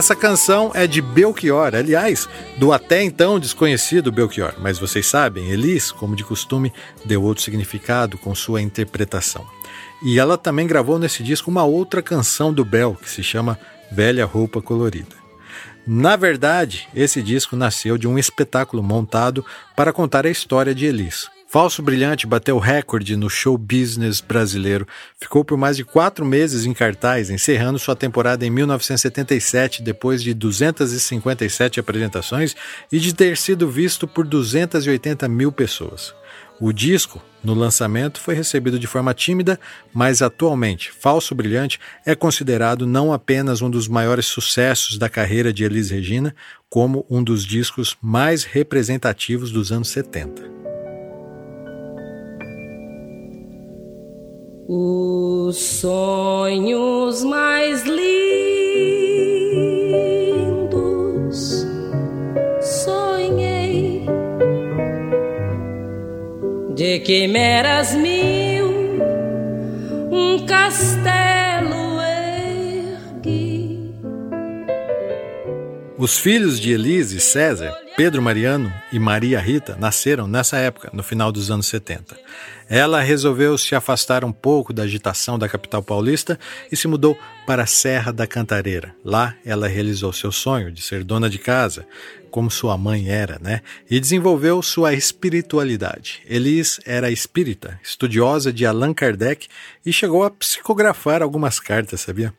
[0.00, 2.26] Essa canção é de Belchior, aliás,
[2.56, 6.72] do até então desconhecido Belchior, mas vocês sabem, Elis, como de costume,
[7.04, 9.46] deu outro significado com sua interpretação.
[10.02, 13.60] E ela também gravou nesse disco uma outra canção do Bel, que se chama
[13.92, 15.14] Velha Roupa Colorida.
[15.86, 19.44] Na verdade, esse disco nasceu de um espetáculo montado
[19.76, 21.28] para contar a história de Elis.
[21.52, 24.86] Falso Brilhante bateu recorde no show business brasileiro,
[25.20, 30.32] ficou por mais de quatro meses em cartaz, encerrando sua temporada em 1977, depois de
[30.32, 32.54] 257 apresentações
[32.92, 36.14] e de ter sido visto por 280 mil pessoas.
[36.60, 39.58] O disco, no lançamento, foi recebido de forma tímida,
[39.92, 45.64] mas atualmente, Falso Brilhante é considerado não apenas um dos maiores sucessos da carreira de
[45.64, 46.32] Elis Regina,
[46.68, 50.59] como um dos discos mais representativos dos anos 70.
[54.72, 58.06] Os sonhos mais lindos
[62.84, 64.06] sonhei.
[66.76, 68.70] De quimeras mil,
[70.12, 71.39] um castelo
[76.00, 81.30] Os filhos de Elise César, Pedro Mariano e Maria Rita, nasceram nessa época, no final
[81.30, 82.18] dos anos 70.
[82.70, 86.40] Ela resolveu se afastar um pouco da agitação da capital paulista
[86.72, 88.94] e se mudou para a Serra da Cantareira.
[89.04, 91.86] Lá, ela realizou seu sonho de ser dona de casa,
[92.30, 93.60] como sua mãe era, né?
[93.90, 96.22] E desenvolveu sua espiritualidade.
[96.26, 99.48] Elis era espírita, estudiosa de Allan Kardec
[99.84, 102.32] e chegou a psicografar algumas cartas, sabia?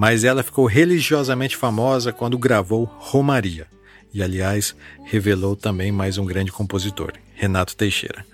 [0.00, 3.66] Mas ela ficou religiosamente famosa quando gravou Romaria.
[4.14, 4.74] E, aliás,
[5.04, 8.24] revelou também mais um grande compositor, Renato Teixeira.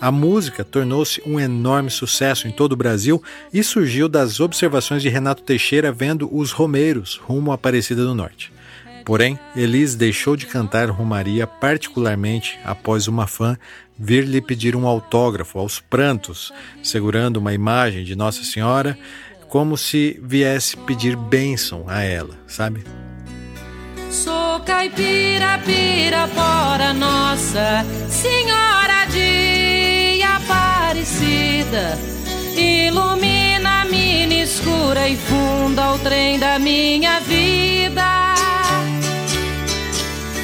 [0.00, 3.20] A música tornou-se um enorme sucesso em todo o Brasil
[3.52, 8.52] e surgiu das observações de Renato Teixeira vendo os romeiros rumo à Aparecida do Norte.
[9.04, 13.58] Porém, Elis deixou de cantar Romaria particularmente após uma fã
[13.98, 16.52] vir lhe pedir um autógrafo aos prantos,
[16.84, 18.96] segurando uma imagem de Nossa Senhora
[19.48, 22.84] como se viesse pedir bênção a ela, sabe?
[24.10, 31.98] Sou caipira, pirapora, nossa Senhora de Aparecida.
[32.56, 38.34] Ilumina a mina escura e funda o trem da minha vida.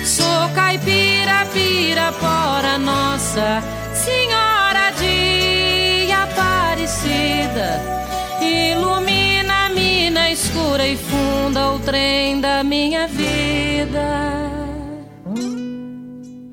[0.05, 3.62] Sou caipira, pirapora, nossa
[3.94, 8.01] Senhora de Aparecida.
[11.53, 14.40] E funda o trem da minha vida.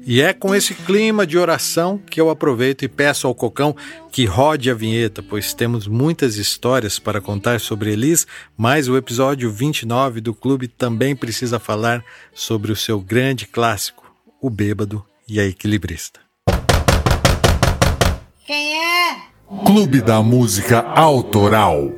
[0.06, 3.76] E é com esse clima de oração que eu aproveito e peço ao Cocão
[4.12, 8.26] que rode a vinheta, pois temos muitas histórias para contar sobre Elis,
[8.58, 14.50] mas o episódio 29 do clube também precisa falar sobre o seu grande clássico, O
[14.50, 16.20] Bêbado e a Equilibrista.
[18.48, 19.16] Quem é?
[19.64, 21.94] Clube da Música Autoral.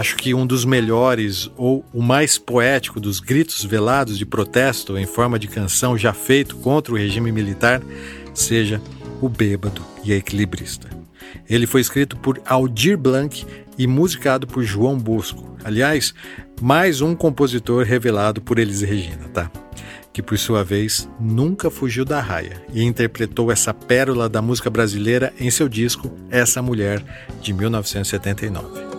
[0.00, 5.04] Acho que um dos melhores ou o mais poético dos gritos velados de protesto em
[5.04, 7.82] forma de canção já feito contra o regime militar
[8.32, 8.80] seja
[9.20, 10.88] O Bêbado e a Equilibrista.
[11.46, 13.44] Ele foi escrito por Aldir Blanc
[13.76, 15.54] e musicado por João Bosco.
[15.62, 16.14] Aliás,
[16.62, 19.50] mais um compositor revelado por Elis Regina, tá?
[20.14, 25.30] Que por sua vez nunca fugiu da raia e interpretou essa pérola da música brasileira
[25.38, 27.04] em seu disco Essa Mulher
[27.42, 28.89] de 1979.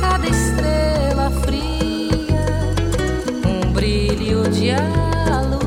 [0.00, 2.46] Cada estrela fria
[3.46, 5.66] um brilho de aluguel.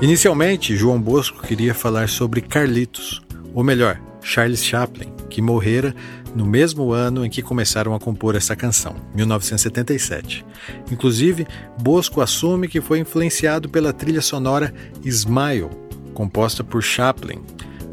[0.00, 3.22] Inicialmente, João Bosco queria falar sobre Carlitos,
[3.54, 5.94] ou melhor, Charles Chaplin, que morrera
[6.34, 10.44] no mesmo ano em que começaram a compor essa canção, 1977.
[10.90, 11.46] Inclusive,
[11.80, 14.72] Bosco assume que foi influenciado pela trilha sonora
[15.04, 15.70] Smile,
[16.14, 17.40] composta por Chaplin.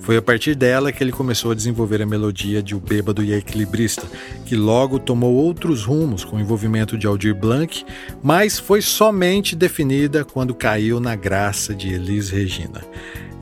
[0.05, 3.33] Foi a partir dela que ele começou a desenvolver a melodia de O Bêbado e
[3.33, 4.05] a Equilibrista,
[4.45, 7.83] que logo tomou outros rumos com o envolvimento de Aldir Blanc,
[8.21, 12.83] mas foi somente definida quando caiu na graça de Elis Regina.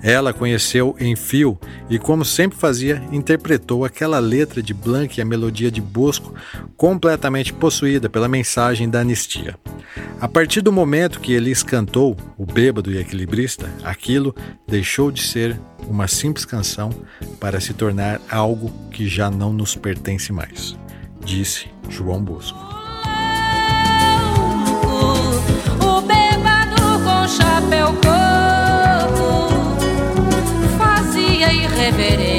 [0.04, 1.58] Ela conheceu em fio
[1.90, 6.36] e, como sempre fazia, interpretou aquela letra de Blanc e a melodia de Bosco
[6.76, 9.58] completamente possuída pela mensagem da anistia.
[10.20, 14.36] A partir do momento que Elis cantou O Bêbado e Equilibrista, aquilo
[14.68, 16.90] deixou de ser uma simples canção
[17.40, 20.78] para se tornar algo que já não nos pertence mais,
[21.24, 22.60] disse João Bosco.
[25.80, 28.23] O bêbado com chapéu coco
[31.92, 32.33] fazia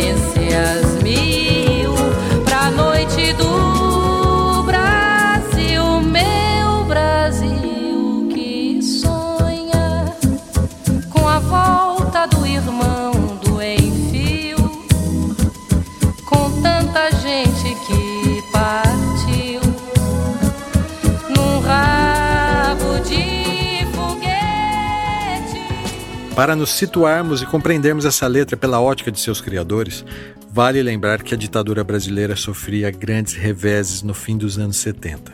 [26.34, 30.04] Para nos situarmos e compreendermos essa letra pela ótica de seus criadores,
[30.50, 35.32] vale lembrar que a ditadura brasileira sofria grandes reveses no fim dos anos 70.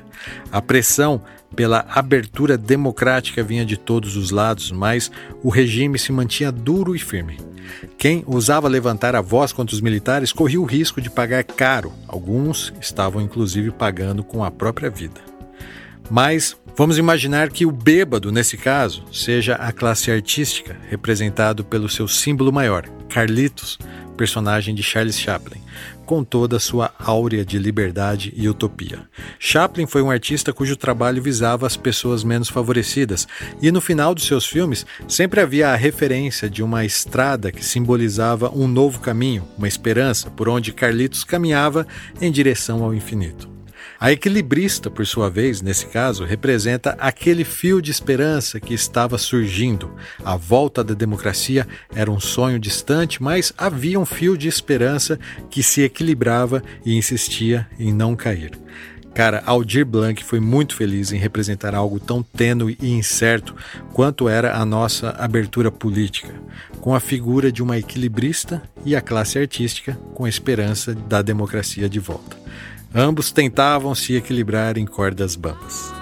[0.53, 1.23] A pressão
[1.57, 5.11] pela abertura democrática vinha de todos os lados, mas
[5.43, 7.39] o regime se mantinha duro e firme.
[7.97, 11.95] Quem ousava levantar a voz contra os militares corria o risco de pagar caro.
[12.07, 15.31] Alguns estavam inclusive pagando com a própria vida.
[16.11, 22.09] Mas vamos imaginar que o bêbado, nesse caso, seja a classe artística, representado pelo seu
[22.09, 23.79] símbolo maior, Carlitos,
[24.17, 25.63] personagem de Charles Chaplin,
[26.05, 29.09] com toda a sua áurea de liberdade e utopia.
[29.39, 33.27] Chaplin foi um artista cujo trabalho visava as pessoas menos favorecidas,
[33.63, 38.51] e no final dos seus filmes sempre havia a referência de uma estrada que simbolizava
[38.55, 41.87] um novo caminho, uma esperança por onde Carlitos caminhava
[42.21, 43.50] em direção ao infinito.
[44.01, 49.95] A equilibrista, por sua vez, nesse caso, representa aquele fio de esperança que estava surgindo.
[50.25, 55.21] A volta da democracia era um sonho distante, mas havia um fio de esperança
[55.51, 58.53] que se equilibrava e insistia em não cair.
[59.13, 63.55] Cara, Aldir Blanc foi muito feliz em representar algo tão tênue e incerto
[63.93, 66.33] quanto era a nossa abertura política,
[66.81, 71.87] com a figura de uma equilibrista e a classe artística com a esperança da democracia
[71.87, 72.41] de volta.
[72.95, 76.00] Ambos tentavam se equilibrar em cordas bambas.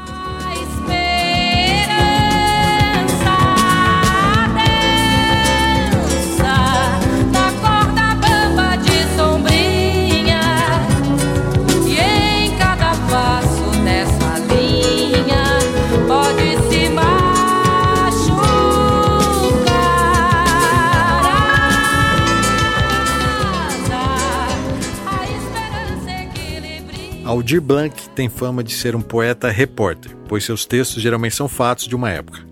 [27.38, 31.86] Aldir Blanc tem fama de ser um poeta repórter, pois seus textos geralmente são fatos
[31.86, 32.44] de uma época.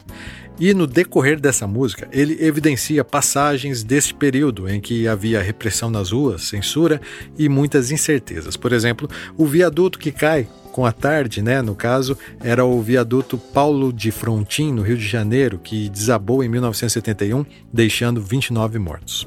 [0.60, 6.12] E no decorrer dessa música, ele evidencia passagens deste período em que havia repressão nas
[6.12, 7.00] ruas, censura
[7.36, 8.56] e muitas incertezas.
[8.56, 11.60] Por exemplo, o viaduto que cai com a tarde, né?
[11.60, 16.48] No caso, era o viaduto Paulo de Frontin, no Rio de Janeiro, que desabou em
[16.48, 19.26] 1971, deixando 29 mortos.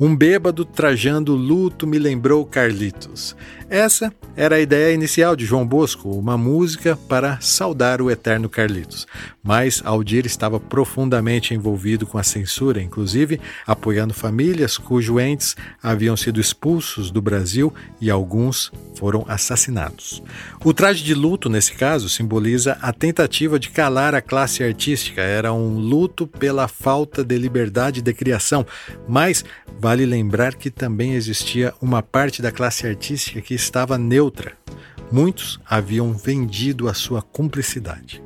[0.00, 3.36] Um bêbado trajando luto me lembrou Carlitos.
[3.68, 9.06] Essa era a ideia inicial de João Bosco, uma música para saudar o eterno Carlitos.
[9.42, 16.40] Mas Aldir estava profundamente envolvido com a censura, inclusive apoiando famílias cujos entes haviam sido
[16.40, 20.22] expulsos do Brasil e alguns foram assassinados.
[20.64, 25.20] O traje de luto, nesse caso, simboliza a tentativa de calar a classe artística.
[25.20, 28.66] Era um luto pela falta de liberdade de criação,
[29.08, 29.44] mas
[29.78, 34.52] vale lembrar que também existia uma parte da classe artística que estava neutra.
[35.10, 38.22] Muitos haviam vendido a sua cumplicidade.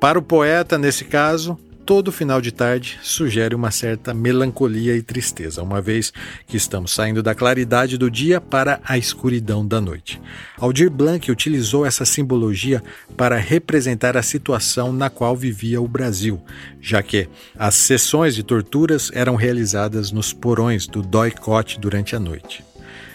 [0.00, 1.58] Para o poeta, nesse caso,
[1.90, 6.12] todo final de tarde sugere uma certa melancolia e tristeza, uma vez
[6.46, 10.22] que estamos saindo da claridade do dia para a escuridão da noite.
[10.56, 12.80] Aldir Blanc utilizou essa simbologia
[13.16, 16.40] para representar a situação na qual vivia o Brasil,
[16.80, 17.28] já que
[17.58, 22.62] as sessões de torturas eram realizadas nos porões do Doicote durante a noite.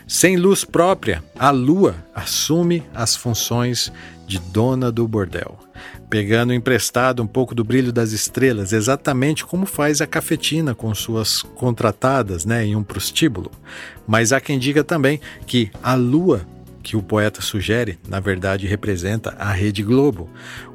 [0.05, 3.89] Sem luz própria, a lua assume as funções
[4.28, 5.57] de dona do bordel,
[6.10, 11.41] pegando emprestado um pouco do brilho das estrelas, exatamente como faz a cafetina com suas
[11.41, 13.51] contratadas né, em um prostíbulo.
[14.08, 16.45] Mas há quem diga também que a lua
[16.86, 20.30] que o poeta sugere, na verdade, representa a Rede Globo,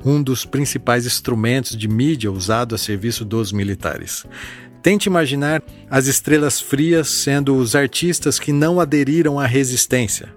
[0.04, 4.26] um dos principais instrumentos de mídia usado a serviço dos militares.
[4.82, 10.28] Tente imaginar as estrelas frias sendo os artistas que não aderiram à resistência.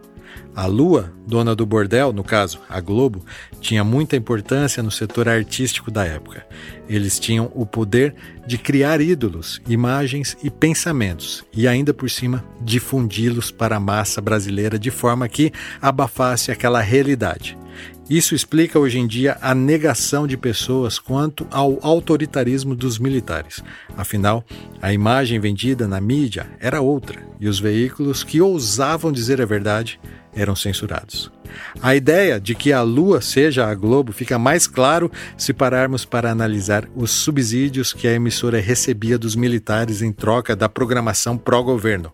[0.56, 3.26] A Lua, dona do bordel, no caso, a Globo,
[3.60, 6.45] tinha muita importância no setor artístico da época.
[6.88, 8.14] Eles tinham o poder
[8.45, 14.78] de criar ídolos, imagens e pensamentos, e ainda por cima difundi-los para a massa brasileira
[14.78, 15.51] de forma que
[15.82, 17.58] abafasse aquela realidade.
[18.08, 23.64] Isso explica hoje em dia a negação de pessoas quanto ao autoritarismo dos militares.
[23.97, 24.43] Afinal,
[24.82, 29.99] a imagem vendida na mídia era outra e os veículos que ousavam dizer a verdade
[30.36, 31.32] eram censurados.
[31.82, 36.32] A ideia de que a Lua seja a Globo fica mais claro se pararmos para
[36.32, 42.12] analisar os subsídios que a emissora recebia dos militares em troca da programação pró-governo.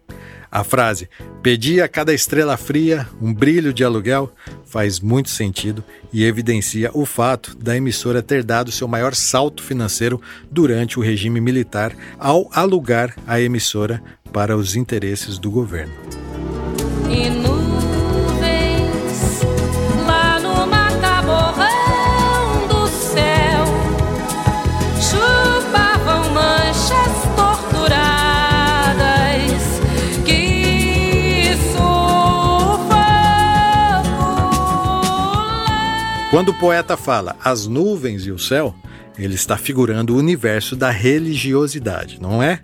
[0.51, 1.07] A frase
[1.43, 4.31] "pedi a cada estrela fria um brilho de aluguel"
[4.65, 10.19] faz muito sentido e evidencia o fato da emissora ter dado seu maior salto financeiro
[10.49, 14.01] durante o regime militar ao alugar a emissora
[14.33, 15.93] para os interesses do governo.
[17.09, 17.68] chupavam
[36.39, 38.73] Quando o poeta fala as nuvens e o céu,
[39.17, 42.61] ele está figurando o universo da religiosidade, não é?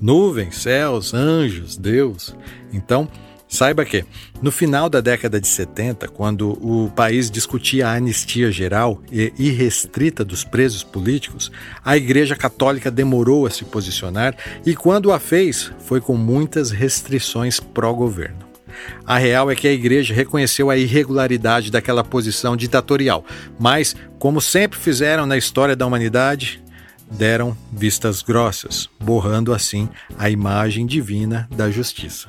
[0.00, 2.34] Nuvens, céus, anjos, Deus.
[2.72, 3.08] Então,
[3.48, 4.04] Saiba que,
[4.42, 10.24] no final da década de 70, quando o país discutia a anistia geral e irrestrita
[10.24, 11.52] dos presos políticos,
[11.84, 14.36] a Igreja Católica demorou a se posicionar
[14.66, 18.55] e, quando a fez, foi com muitas restrições pró-governo.
[19.04, 23.24] A real é que a igreja reconheceu a irregularidade daquela posição ditatorial,
[23.58, 26.62] mas, como sempre fizeram na história da humanidade,
[27.10, 32.28] deram vistas grossas, borrando assim a imagem divina da justiça.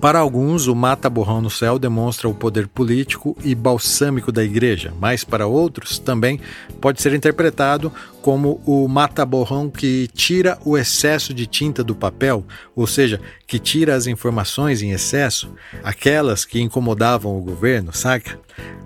[0.00, 5.24] Para alguns, o mata-borrão no céu demonstra o poder político e balsâmico da igreja, mas
[5.24, 6.40] para outros também
[6.80, 7.92] pode ser interpretado
[8.22, 12.44] como o mata-borrão que tira o excesso de tinta do papel,
[12.74, 18.38] ou seja, que tira as informações em excesso, aquelas que incomodavam o governo, saca?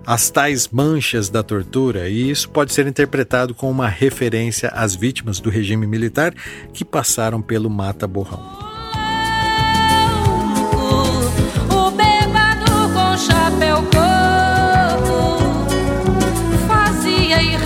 [0.05, 5.39] As tais manchas da tortura, e isso pode ser interpretado como uma referência às vítimas
[5.39, 6.33] do regime militar
[6.73, 8.74] que passaram pelo mata-borrão.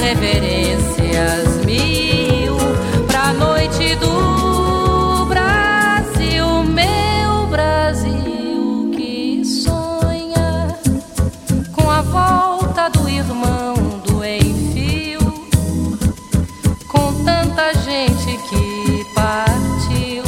[0.09, 2.57] Fazia irreverências mil
[3.07, 10.67] pra noite do Brasil, meu Brasil que sonha
[11.73, 15.19] com a volta do irmão do enfio,
[16.87, 20.23] com tanta gente que partiu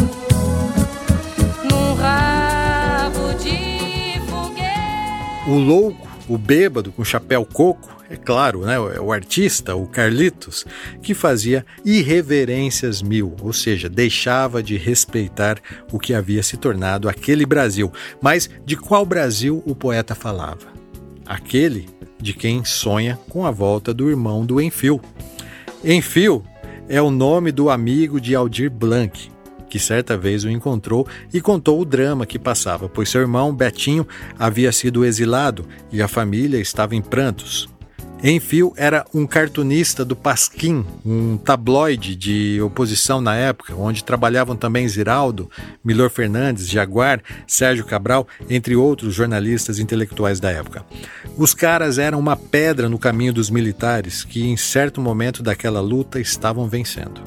[1.70, 5.50] num rabo de foguete.
[5.50, 10.66] O louco, o bêbado com chapéu coco, é claro, né, o artista, o Carlitos,
[11.01, 15.57] que fazia irreverências mil, ou seja, deixava de respeitar
[15.93, 17.89] o que havia se tornado aquele Brasil.
[18.22, 20.68] Mas de qual Brasil o poeta falava?
[21.26, 21.88] Aquele
[22.22, 24.99] de quem sonha com a volta do irmão do Enfio.
[25.82, 26.43] Enfio
[26.89, 29.32] é o nome do amigo de Aldir Blanc,
[29.70, 34.05] que certa vez o encontrou e contou o drama que passava, pois seu irmão Betinho
[34.38, 37.70] havia sido exilado e a família estava em prantos.
[38.24, 44.88] Enfio era um cartunista do Pasquim, um tabloide de oposição na época, onde trabalhavam também
[44.88, 45.49] Ziraldo,
[45.84, 50.86] Milor Fernandes, Jaguar, Sérgio Cabral, entre outros jornalistas intelectuais da época.
[51.36, 56.19] Os caras eram uma pedra no caminho dos militares, que em certo momento daquela luta
[56.19, 57.22] estavam vencendo.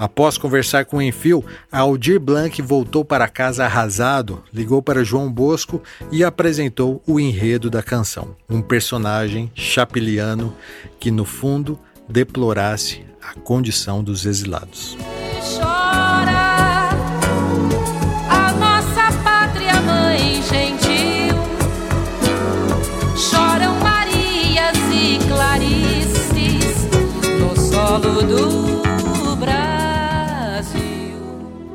[0.00, 5.82] Após conversar com o Enfio, Aldir Blanc voltou para casa arrasado, ligou para João Bosco
[6.10, 8.34] e apresentou o enredo da canção.
[8.48, 10.56] Um personagem chapiliano
[10.98, 11.78] que, no fundo,
[12.08, 14.96] deplorasse a condição dos exilados.
[15.58, 16.88] chora
[18.30, 21.36] a nossa pátria mãe gentil.
[23.18, 26.88] Choram Marias e Clarices
[27.38, 28.69] no solo do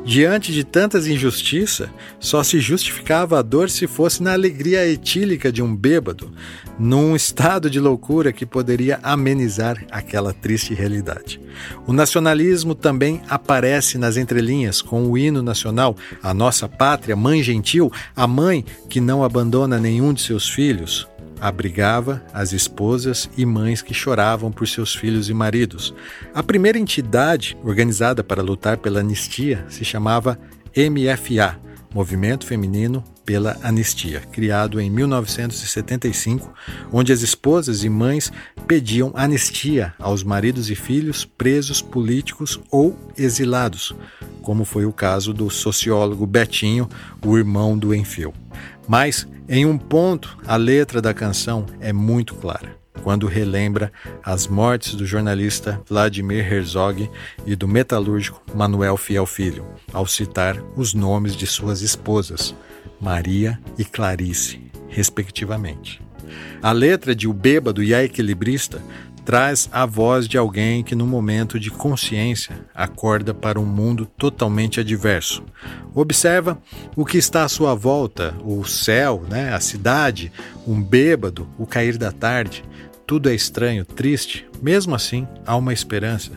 [0.06, 1.88] Diante de tantas injustiças,
[2.20, 6.32] só se justificava a dor se fosse na alegria etílica de um bêbado,
[6.78, 11.40] num estado de loucura que poderia amenizar aquela triste realidade.
[11.88, 17.90] O nacionalismo também aparece nas entrelinhas com o hino nacional, a nossa pátria, mãe gentil,
[18.14, 21.08] a mãe que não abandona nenhum de seus filhos,
[21.40, 25.94] abrigava as esposas e mães que choravam por seus filhos e maridos.
[26.34, 30.38] A primeira entidade organizada para lutar pela anistia se chamava
[30.76, 31.58] MFA,
[31.94, 36.52] Movimento Feminino pela Anistia, criado em 1975,
[36.92, 38.30] onde as esposas e mães
[38.66, 43.94] pediam anistia aos maridos e filhos presos políticos ou exilados,
[44.42, 46.88] como foi o caso do sociólogo Betinho,
[47.24, 48.32] o irmão do Enfio.
[48.88, 52.76] Mas, em um ponto, a letra da canção é muito clara
[53.06, 57.08] quando relembra as mortes do jornalista Vladimir Herzog
[57.46, 62.52] e do metalúrgico Manuel Fiel Filho, ao citar os nomes de suas esposas,
[63.00, 66.02] Maria e Clarice, respectivamente.
[66.60, 68.82] A letra de O Bêbado e a Equilibrista
[69.26, 74.78] traz a voz de alguém que, no momento de consciência, acorda para um mundo totalmente
[74.78, 75.42] adverso.
[75.92, 76.56] Observa
[76.94, 80.30] o que está à sua volta, o céu, né, a cidade,
[80.64, 82.62] um bêbado, o cair da tarde.
[83.04, 84.46] Tudo é estranho, triste.
[84.62, 86.30] Mesmo assim, há uma esperança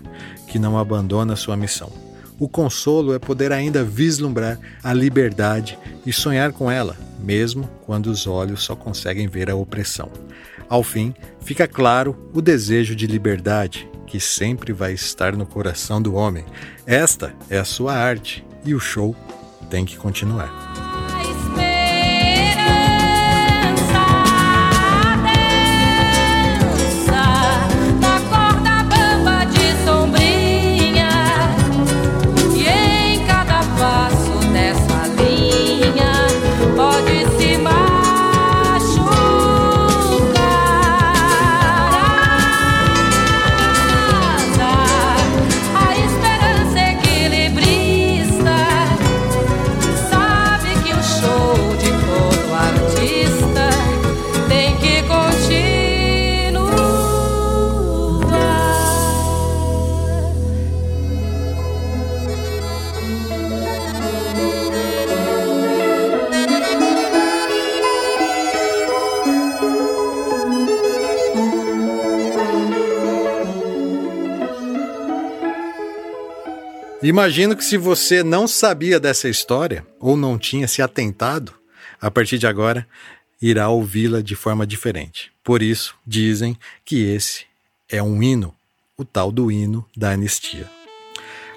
[0.47, 1.91] que não abandona sua missão.
[2.39, 5.77] O consolo é poder ainda vislumbrar a liberdade
[6.07, 10.09] e sonhar com ela, mesmo quando os olhos só conseguem ver a opressão.
[10.69, 16.13] Ao fim, fica claro o desejo de liberdade que sempre vai estar no coração do
[16.13, 16.45] homem.
[16.85, 19.15] Esta é a sua arte e o show
[19.69, 20.88] tem que continuar.
[77.09, 81.51] Imagino que se você não sabia dessa história ou não tinha se atentado,
[81.99, 82.87] a partir de agora
[83.41, 85.31] irá ouvi-la de forma diferente.
[85.43, 86.55] Por isso, dizem
[86.85, 87.45] que esse
[87.89, 88.53] é um hino,
[88.95, 90.69] o tal do hino da anistia.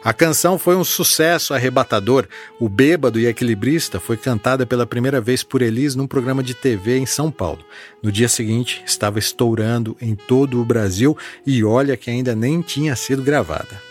[0.02, 2.26] A canção foi um sucesso arrebatador.
[2.58, 6.96] O Bêbado e Equilibrista foi cantada pela primeira vez por Elis num programa de TV
[6.96, 7.62] em São Paulo.
[8.02, 11.14] No dia seguinte, estava estourando em todo o Brasil
[11.46, 13.82] e olha que ainda nem tinha sido gravada.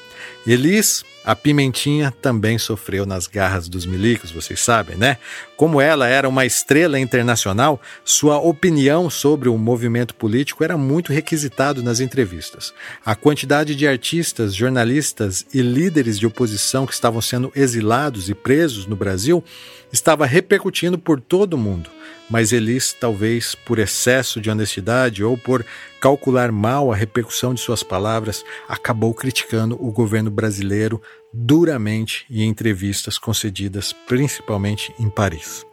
[0.47, 5.17] Elis a Pimentinha também sofreu nas garras dos milicos, vocês sabem, né?
[5.55, 11.83] Como ela era uma estrela internacional, sua opinião sobre o movimento político era muito requisitado
[11.83, 12.73] nas entrevistas.
[13.05, 18.87] A quantidade de artistas, jornalistas e líderes de oposição que estavam sendo exilados e presos
[18.87, 19.43] no Brasil
[19.91, 21.89] estava repercutindo por todo o mundo,
[22.29, 25.65] mas Elis, talvez por excesso de honestidade ou por
[25.99, 31.01] calcular mal a repercussão de suas palavras, acabou criticando o governo brasileiro
[31.33, 35.65] duramente em entrevistas concedidas principalmente em Paris.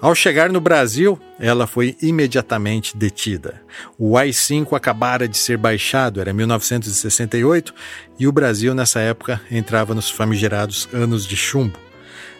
[0.00, 3.62] Ao chegar no Brasil, ela foi imediatamente detida.
[3.98, 7.74] O AI-5 acabara de ser baixado, era 1968,
[8.18, 11.85] e o Brasil nessa época entrava nos famigerados anos de chumbo.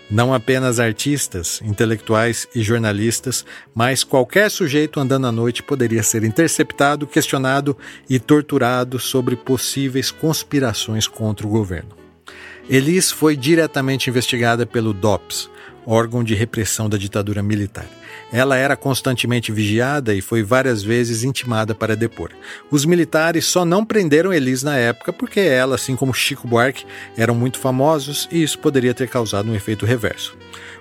[0.08, 3.44] Não apenas artistas, intelectuais e jornalistas,
[3.74, 7.76] mas qualquer sujeito andando à noite poderia ser interceptado, questionado
[8.08, 11.90] e torturado sobre possíveis conspirações contra o governo.
[12.68, 15.50] Elis foi diretamente investigada pelo DOPS,
[15.86, 17.86] órgão de repressão da ditadura militar.
[18.32, 22.30] Ela era constantemente vigiada e foi várias vezes intimada para depor.
[22.70, 26.84] Os militares só não prenderam Elis na época porque ela, assim como Chico Buarque,
[27.16, 30.36] eram muito famosos e isso poderia ter causado um efeito reverso.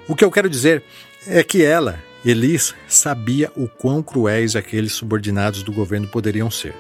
[0.08, 0.84] O que eu quero dizer
[1.28, 6.74] é que ela, Elis, sabia o quão cruéis aqueles subordinados do governo poderiam ser.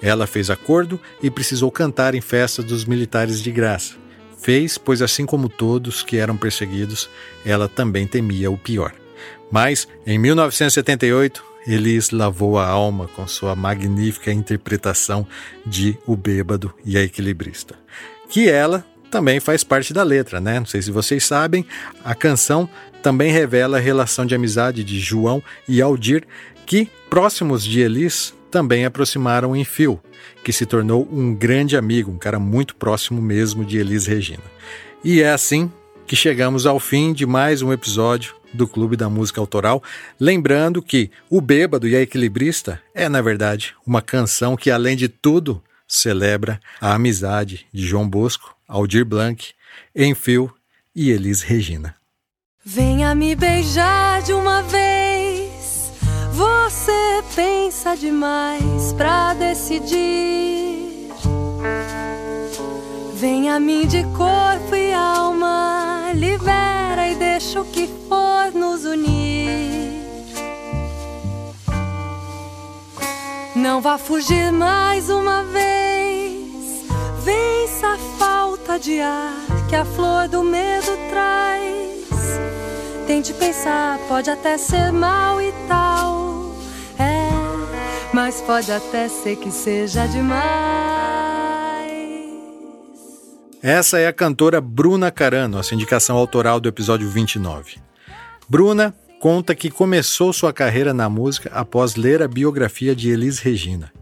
[0.00, 3.94] Ela fez acordo e precisou cantar em festas dos militares de graça.
[4.42, 7.08] Fez, pois assim como todos que eram perseguidos,
[7.46, 8.92] ela também temia o pior.
[9.52, 15.24] Mas, em 1978, Elis lavou a alma com sua magnífica interpretação
[15.64, 17.76] de O Bêbado e a Equilibrista.
[18.28, 20.58] Que ela também faz parte da letra, né?
[20.58, 21.64] Não sei se vocês sabem,
[22.04, 22.68] a canção
[23.00, 26.24] também revela a relação de amizade de João e Aldir,
[26.66, 29.98] que, próximos de Elis, também aproximaram em Fio,
[30.44, 34.44] que se tornou um grande amigo, um cara muito próximo mesmo de Elis Regina.
[35.02, 35.72] E é assim
[36.06, 39.82] que chegamos ao fim de mais um episódio do Clube da Música Autoral.
[40.20, 45.08] Lembrando que O Bêbado e a Equilibrista é, na verdade, uma canção que, além de
[45.08, 49.54] tudo, celebra a amizade de João Bosco, Aldir Blanc,
[49.96, 50.52] Enfio
[50.94, 51.96] e Elis Regina.
[52.62, 55.01] Venha me beijar de uma vez.
[56.32, 61.10] Você pensa demais pra decidir.
[63.14, 69.92] Venha a mim de corpo e alma, libera e deixa o que for nos unir.
[73.54, 76.86] Não vá fugir mais uma vez,
[77.22, 79.36] vença a falta de ar
[79.68, 82.61] que a flor do medo traz.
[83.06, 86.54] Tente pensar, pode até ser mal e tal,
[86.98, 87.28] é,
[88.14, 90.42] mas pode até ser que seja demais.
[93.60, 97.78] Essa é a cantora Bruna Carano, a indicação autoral do episódio 29.
[98.48, 103.92] Bruna conta que começou sua carreira na música após ler a biografia de Elis Regina.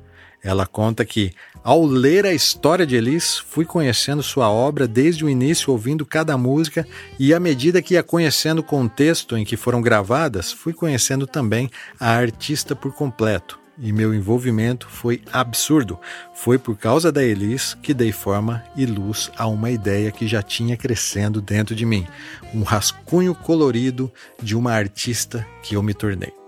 [0.43, 1.32] Ela conta que,
[1.62, 6.36] ao ler a história de Elis, fui conhecendo sua obra desde o início, ouvindo cada
[6.38, 6.86] música,
[7.18, 11.70] e à medida que ia conhecendo o contexto em que foram gravadas, fui conhecendo também
[11.99, 15.99] a artista por completo e meu envolvimento foi absurdo.
[16.34, 20.43] Foi por causa da Elis que dei forma e luz a uma ideia que já
[20.43, 22.07] tinha crescendo dentro de mim,
[22.55, 26.39] um rascunho colorido de uma artista que eu me tornei.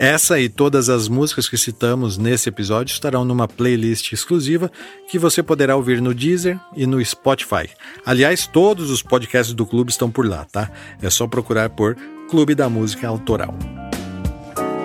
[0.00, 4.70] Essa e todas as músicas que citamos nesse episódio estarão numa playlist exclusiva
[5.10, 7.68] que você poderá ouvir no Deezer e no Spotify.
[8.06, 10.70] Aliás, todos os podcasts do clube estão por lá, tá?
[11.02, 11.96] É só procurar por
[12.30, 13.52] Clube da Música Autoral.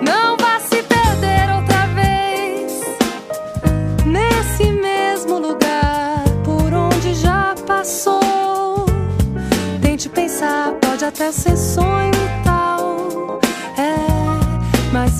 [0.02, 2.80] Não vá se perder outra vez
[4.04, 8.84] nesse mesmo lugar por onde já passou.
[9.80, 12.13] Tente pensar, pode até ser sonho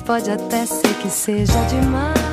[0.05, 2.25] pode até ser que seja demais.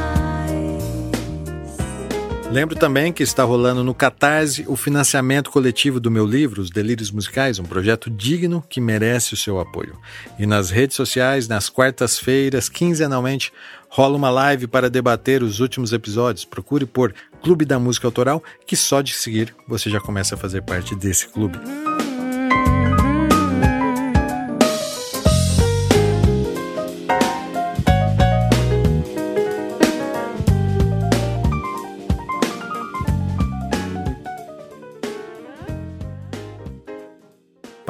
[2.52, 7.10] Lembro também que está rolando no Catarse o financiamento coletivo do meu livro, Os Delírios
[7.10, 9.98] Musicais, um projeto digno que merece o seu apoio.
[10.38, 13.54] E nas redes sociais, nas quartas-feiras, quinzenalmente,
[13.88, 16.44] rola uma live para debater os últimos episódios.
[16.44, 20.62] Procure por Clube da Música Autoral, que só de seguir você já começa a fazer
[20.62, 21.58] parte desse clube.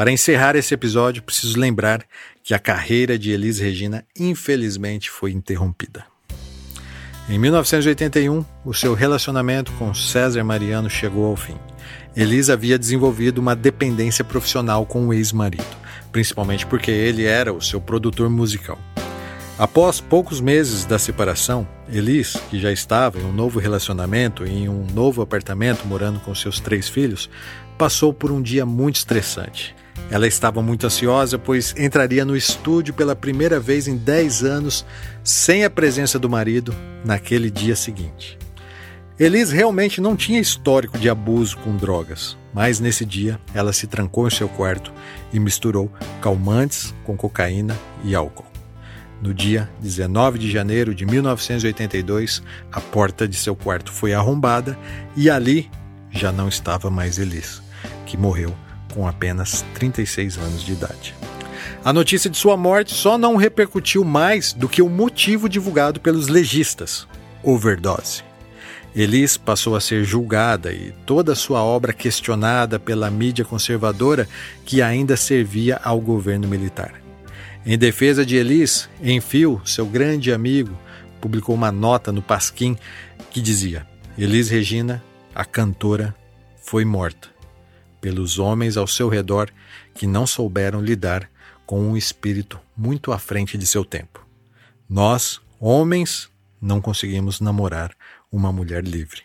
[0.01, 2.03] Para encerrar esse episódio, preciso lembrar
[2.43, 6.03] que a carreira de Elis Regina infelizmente foi interrompida.
[7.29, 11.55] Em 1981, o seu relacionamento com César Mariano chegou ao fim.
[12.17, 15.77] Elis havia desenvolvido uma dependência profissional com o ex-marido,
[16.11, 18.79] principalmente porque ele era o seu produtor musical.
[19.55, 24.67] Após poucos meses da separação, Elis, que já estava em um novo relacionamento e em
[24.67, 27.29] um novo apartamento morando com seus três filhos,
[27.77, 29.75] passou por um dia muito estressante.
[30.09, 34.85] Ela estava muito ansiosa, pois entraria no estúdio pela primeira vez em 10 anos
[35.23, 36.75] sem a presença do marido
[37.05, 38.37] naquele dia seguinte.
[39.17, 44.27] Elis realmente não tinha histórico de abuso com drogas, mas nesse dia ela se trancou
[44.27, 44.91] em seu quarto
[45.31, 48.51] e misturou calmantes com cocaína e álcool.
[49.21, 54.75] No dia 19 de janeiro de 1982, a porta de seu quarto foi arrombada
[55.15, 55.69] e ali
[56.09, 57.61] já não estava mais Elis,
[58.07, 58.55] que morreu
[58.93, 61.15] com apenas 36 anos de idade.
[61.83, 66.27] A notícia de sua morte só não repercutiu mais do que o motivo divulgado pelos
[66.27, 67.07] legistas:
[67.43, 68.23] overdose.
[68.95, 74.27] Elis passou a ser julgada e toda sua obra questionada pela mídia conservadora
[74.65, 77.01] que ainda servia ao governo militar.
[77.65, 80.77] Em defesa de Elis, Enfio, seu grande amigo,
[81.21, 82.77] publicou uma nota no Pasquim
[83.31, 83.87] que dizia:
[84.17, 85.01] Elis Regina,
[85.33, 86.13] a cantora,
[86.61, 87.30] foi morta
[88.01, 89.49] pelos homens ao seu redor
[89.93, 91.29] que não souberam lidar
[91.65, 94.25] com um espírito muito à frente de seu tempo.
[94.89, 96.29] Nós, homens,
[96.59, 97.95] não conseguimos namorar
[98.31, 99.21] uma mulher livre.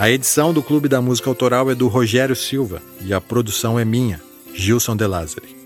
[0.00, 3.84] A edição do Clube da Música Autoral é do Rogério Silva e a produção é
[3.84, 4.18] minha,
[4.54, 5.59] Gilson De Lázari.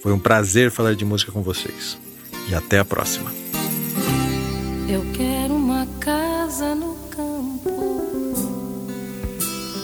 [0.00, 1.98] Foi um prazer falar de música com vocês.
[2.48, 3.30] E até a próxima.
[4.88, 8.00] Eu quero uma casa no campo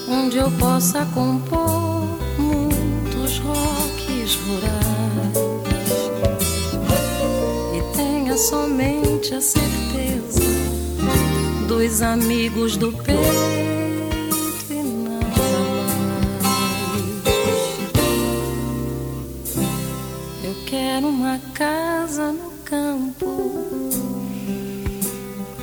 [0.08, 5.36] onde eu possa compor muitos rocks rurais
[7.74, 10.40] e tenha somente a certeza
[11.68, 13.65] dos amigos do peito
[21.54, 23.26] casa no campo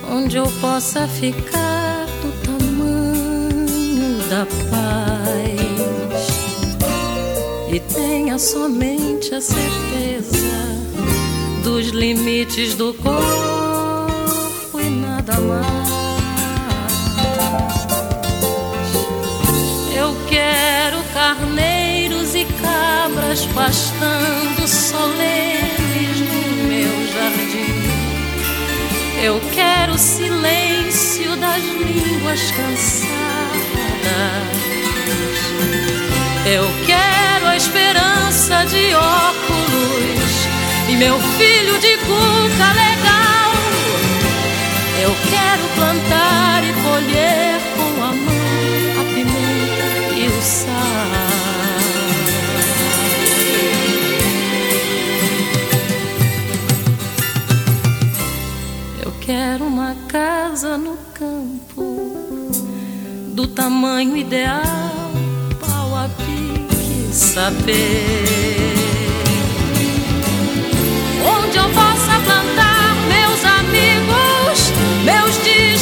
[0.10, 6.28] onde eu possa ficar do tamanho da paz
[7.72, 10.38] e tenha somente a certeza
[11.64, 15.90] dos limites do corpo e nada mais.
[19.96, 24.63] Eu quero carneiros e cabras pastando
[29.24, 33.08] Eu quero o silêncio das línguas cansadas.
[36.46, 40.34] Eu quero a esperança de óculos
[40.90, 43.54] e meu filho de cuca legal.
[45.02, 51.73] Eu quero plantar e colher com a mão a pimenta e o sal.
[59.26, 62.52] Quero uma casa no campo
[63.30, 64.62] do tamanho ideal,
[65.62, 68.74] pau a pique, saber.
[71.26, 74.74] Onde eu possa plantar meus amigos,
[75.06, 75.73] meus discos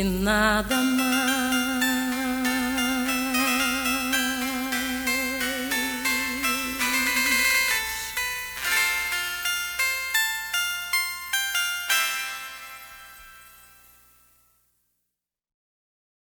[0.00, 0.89] e nada.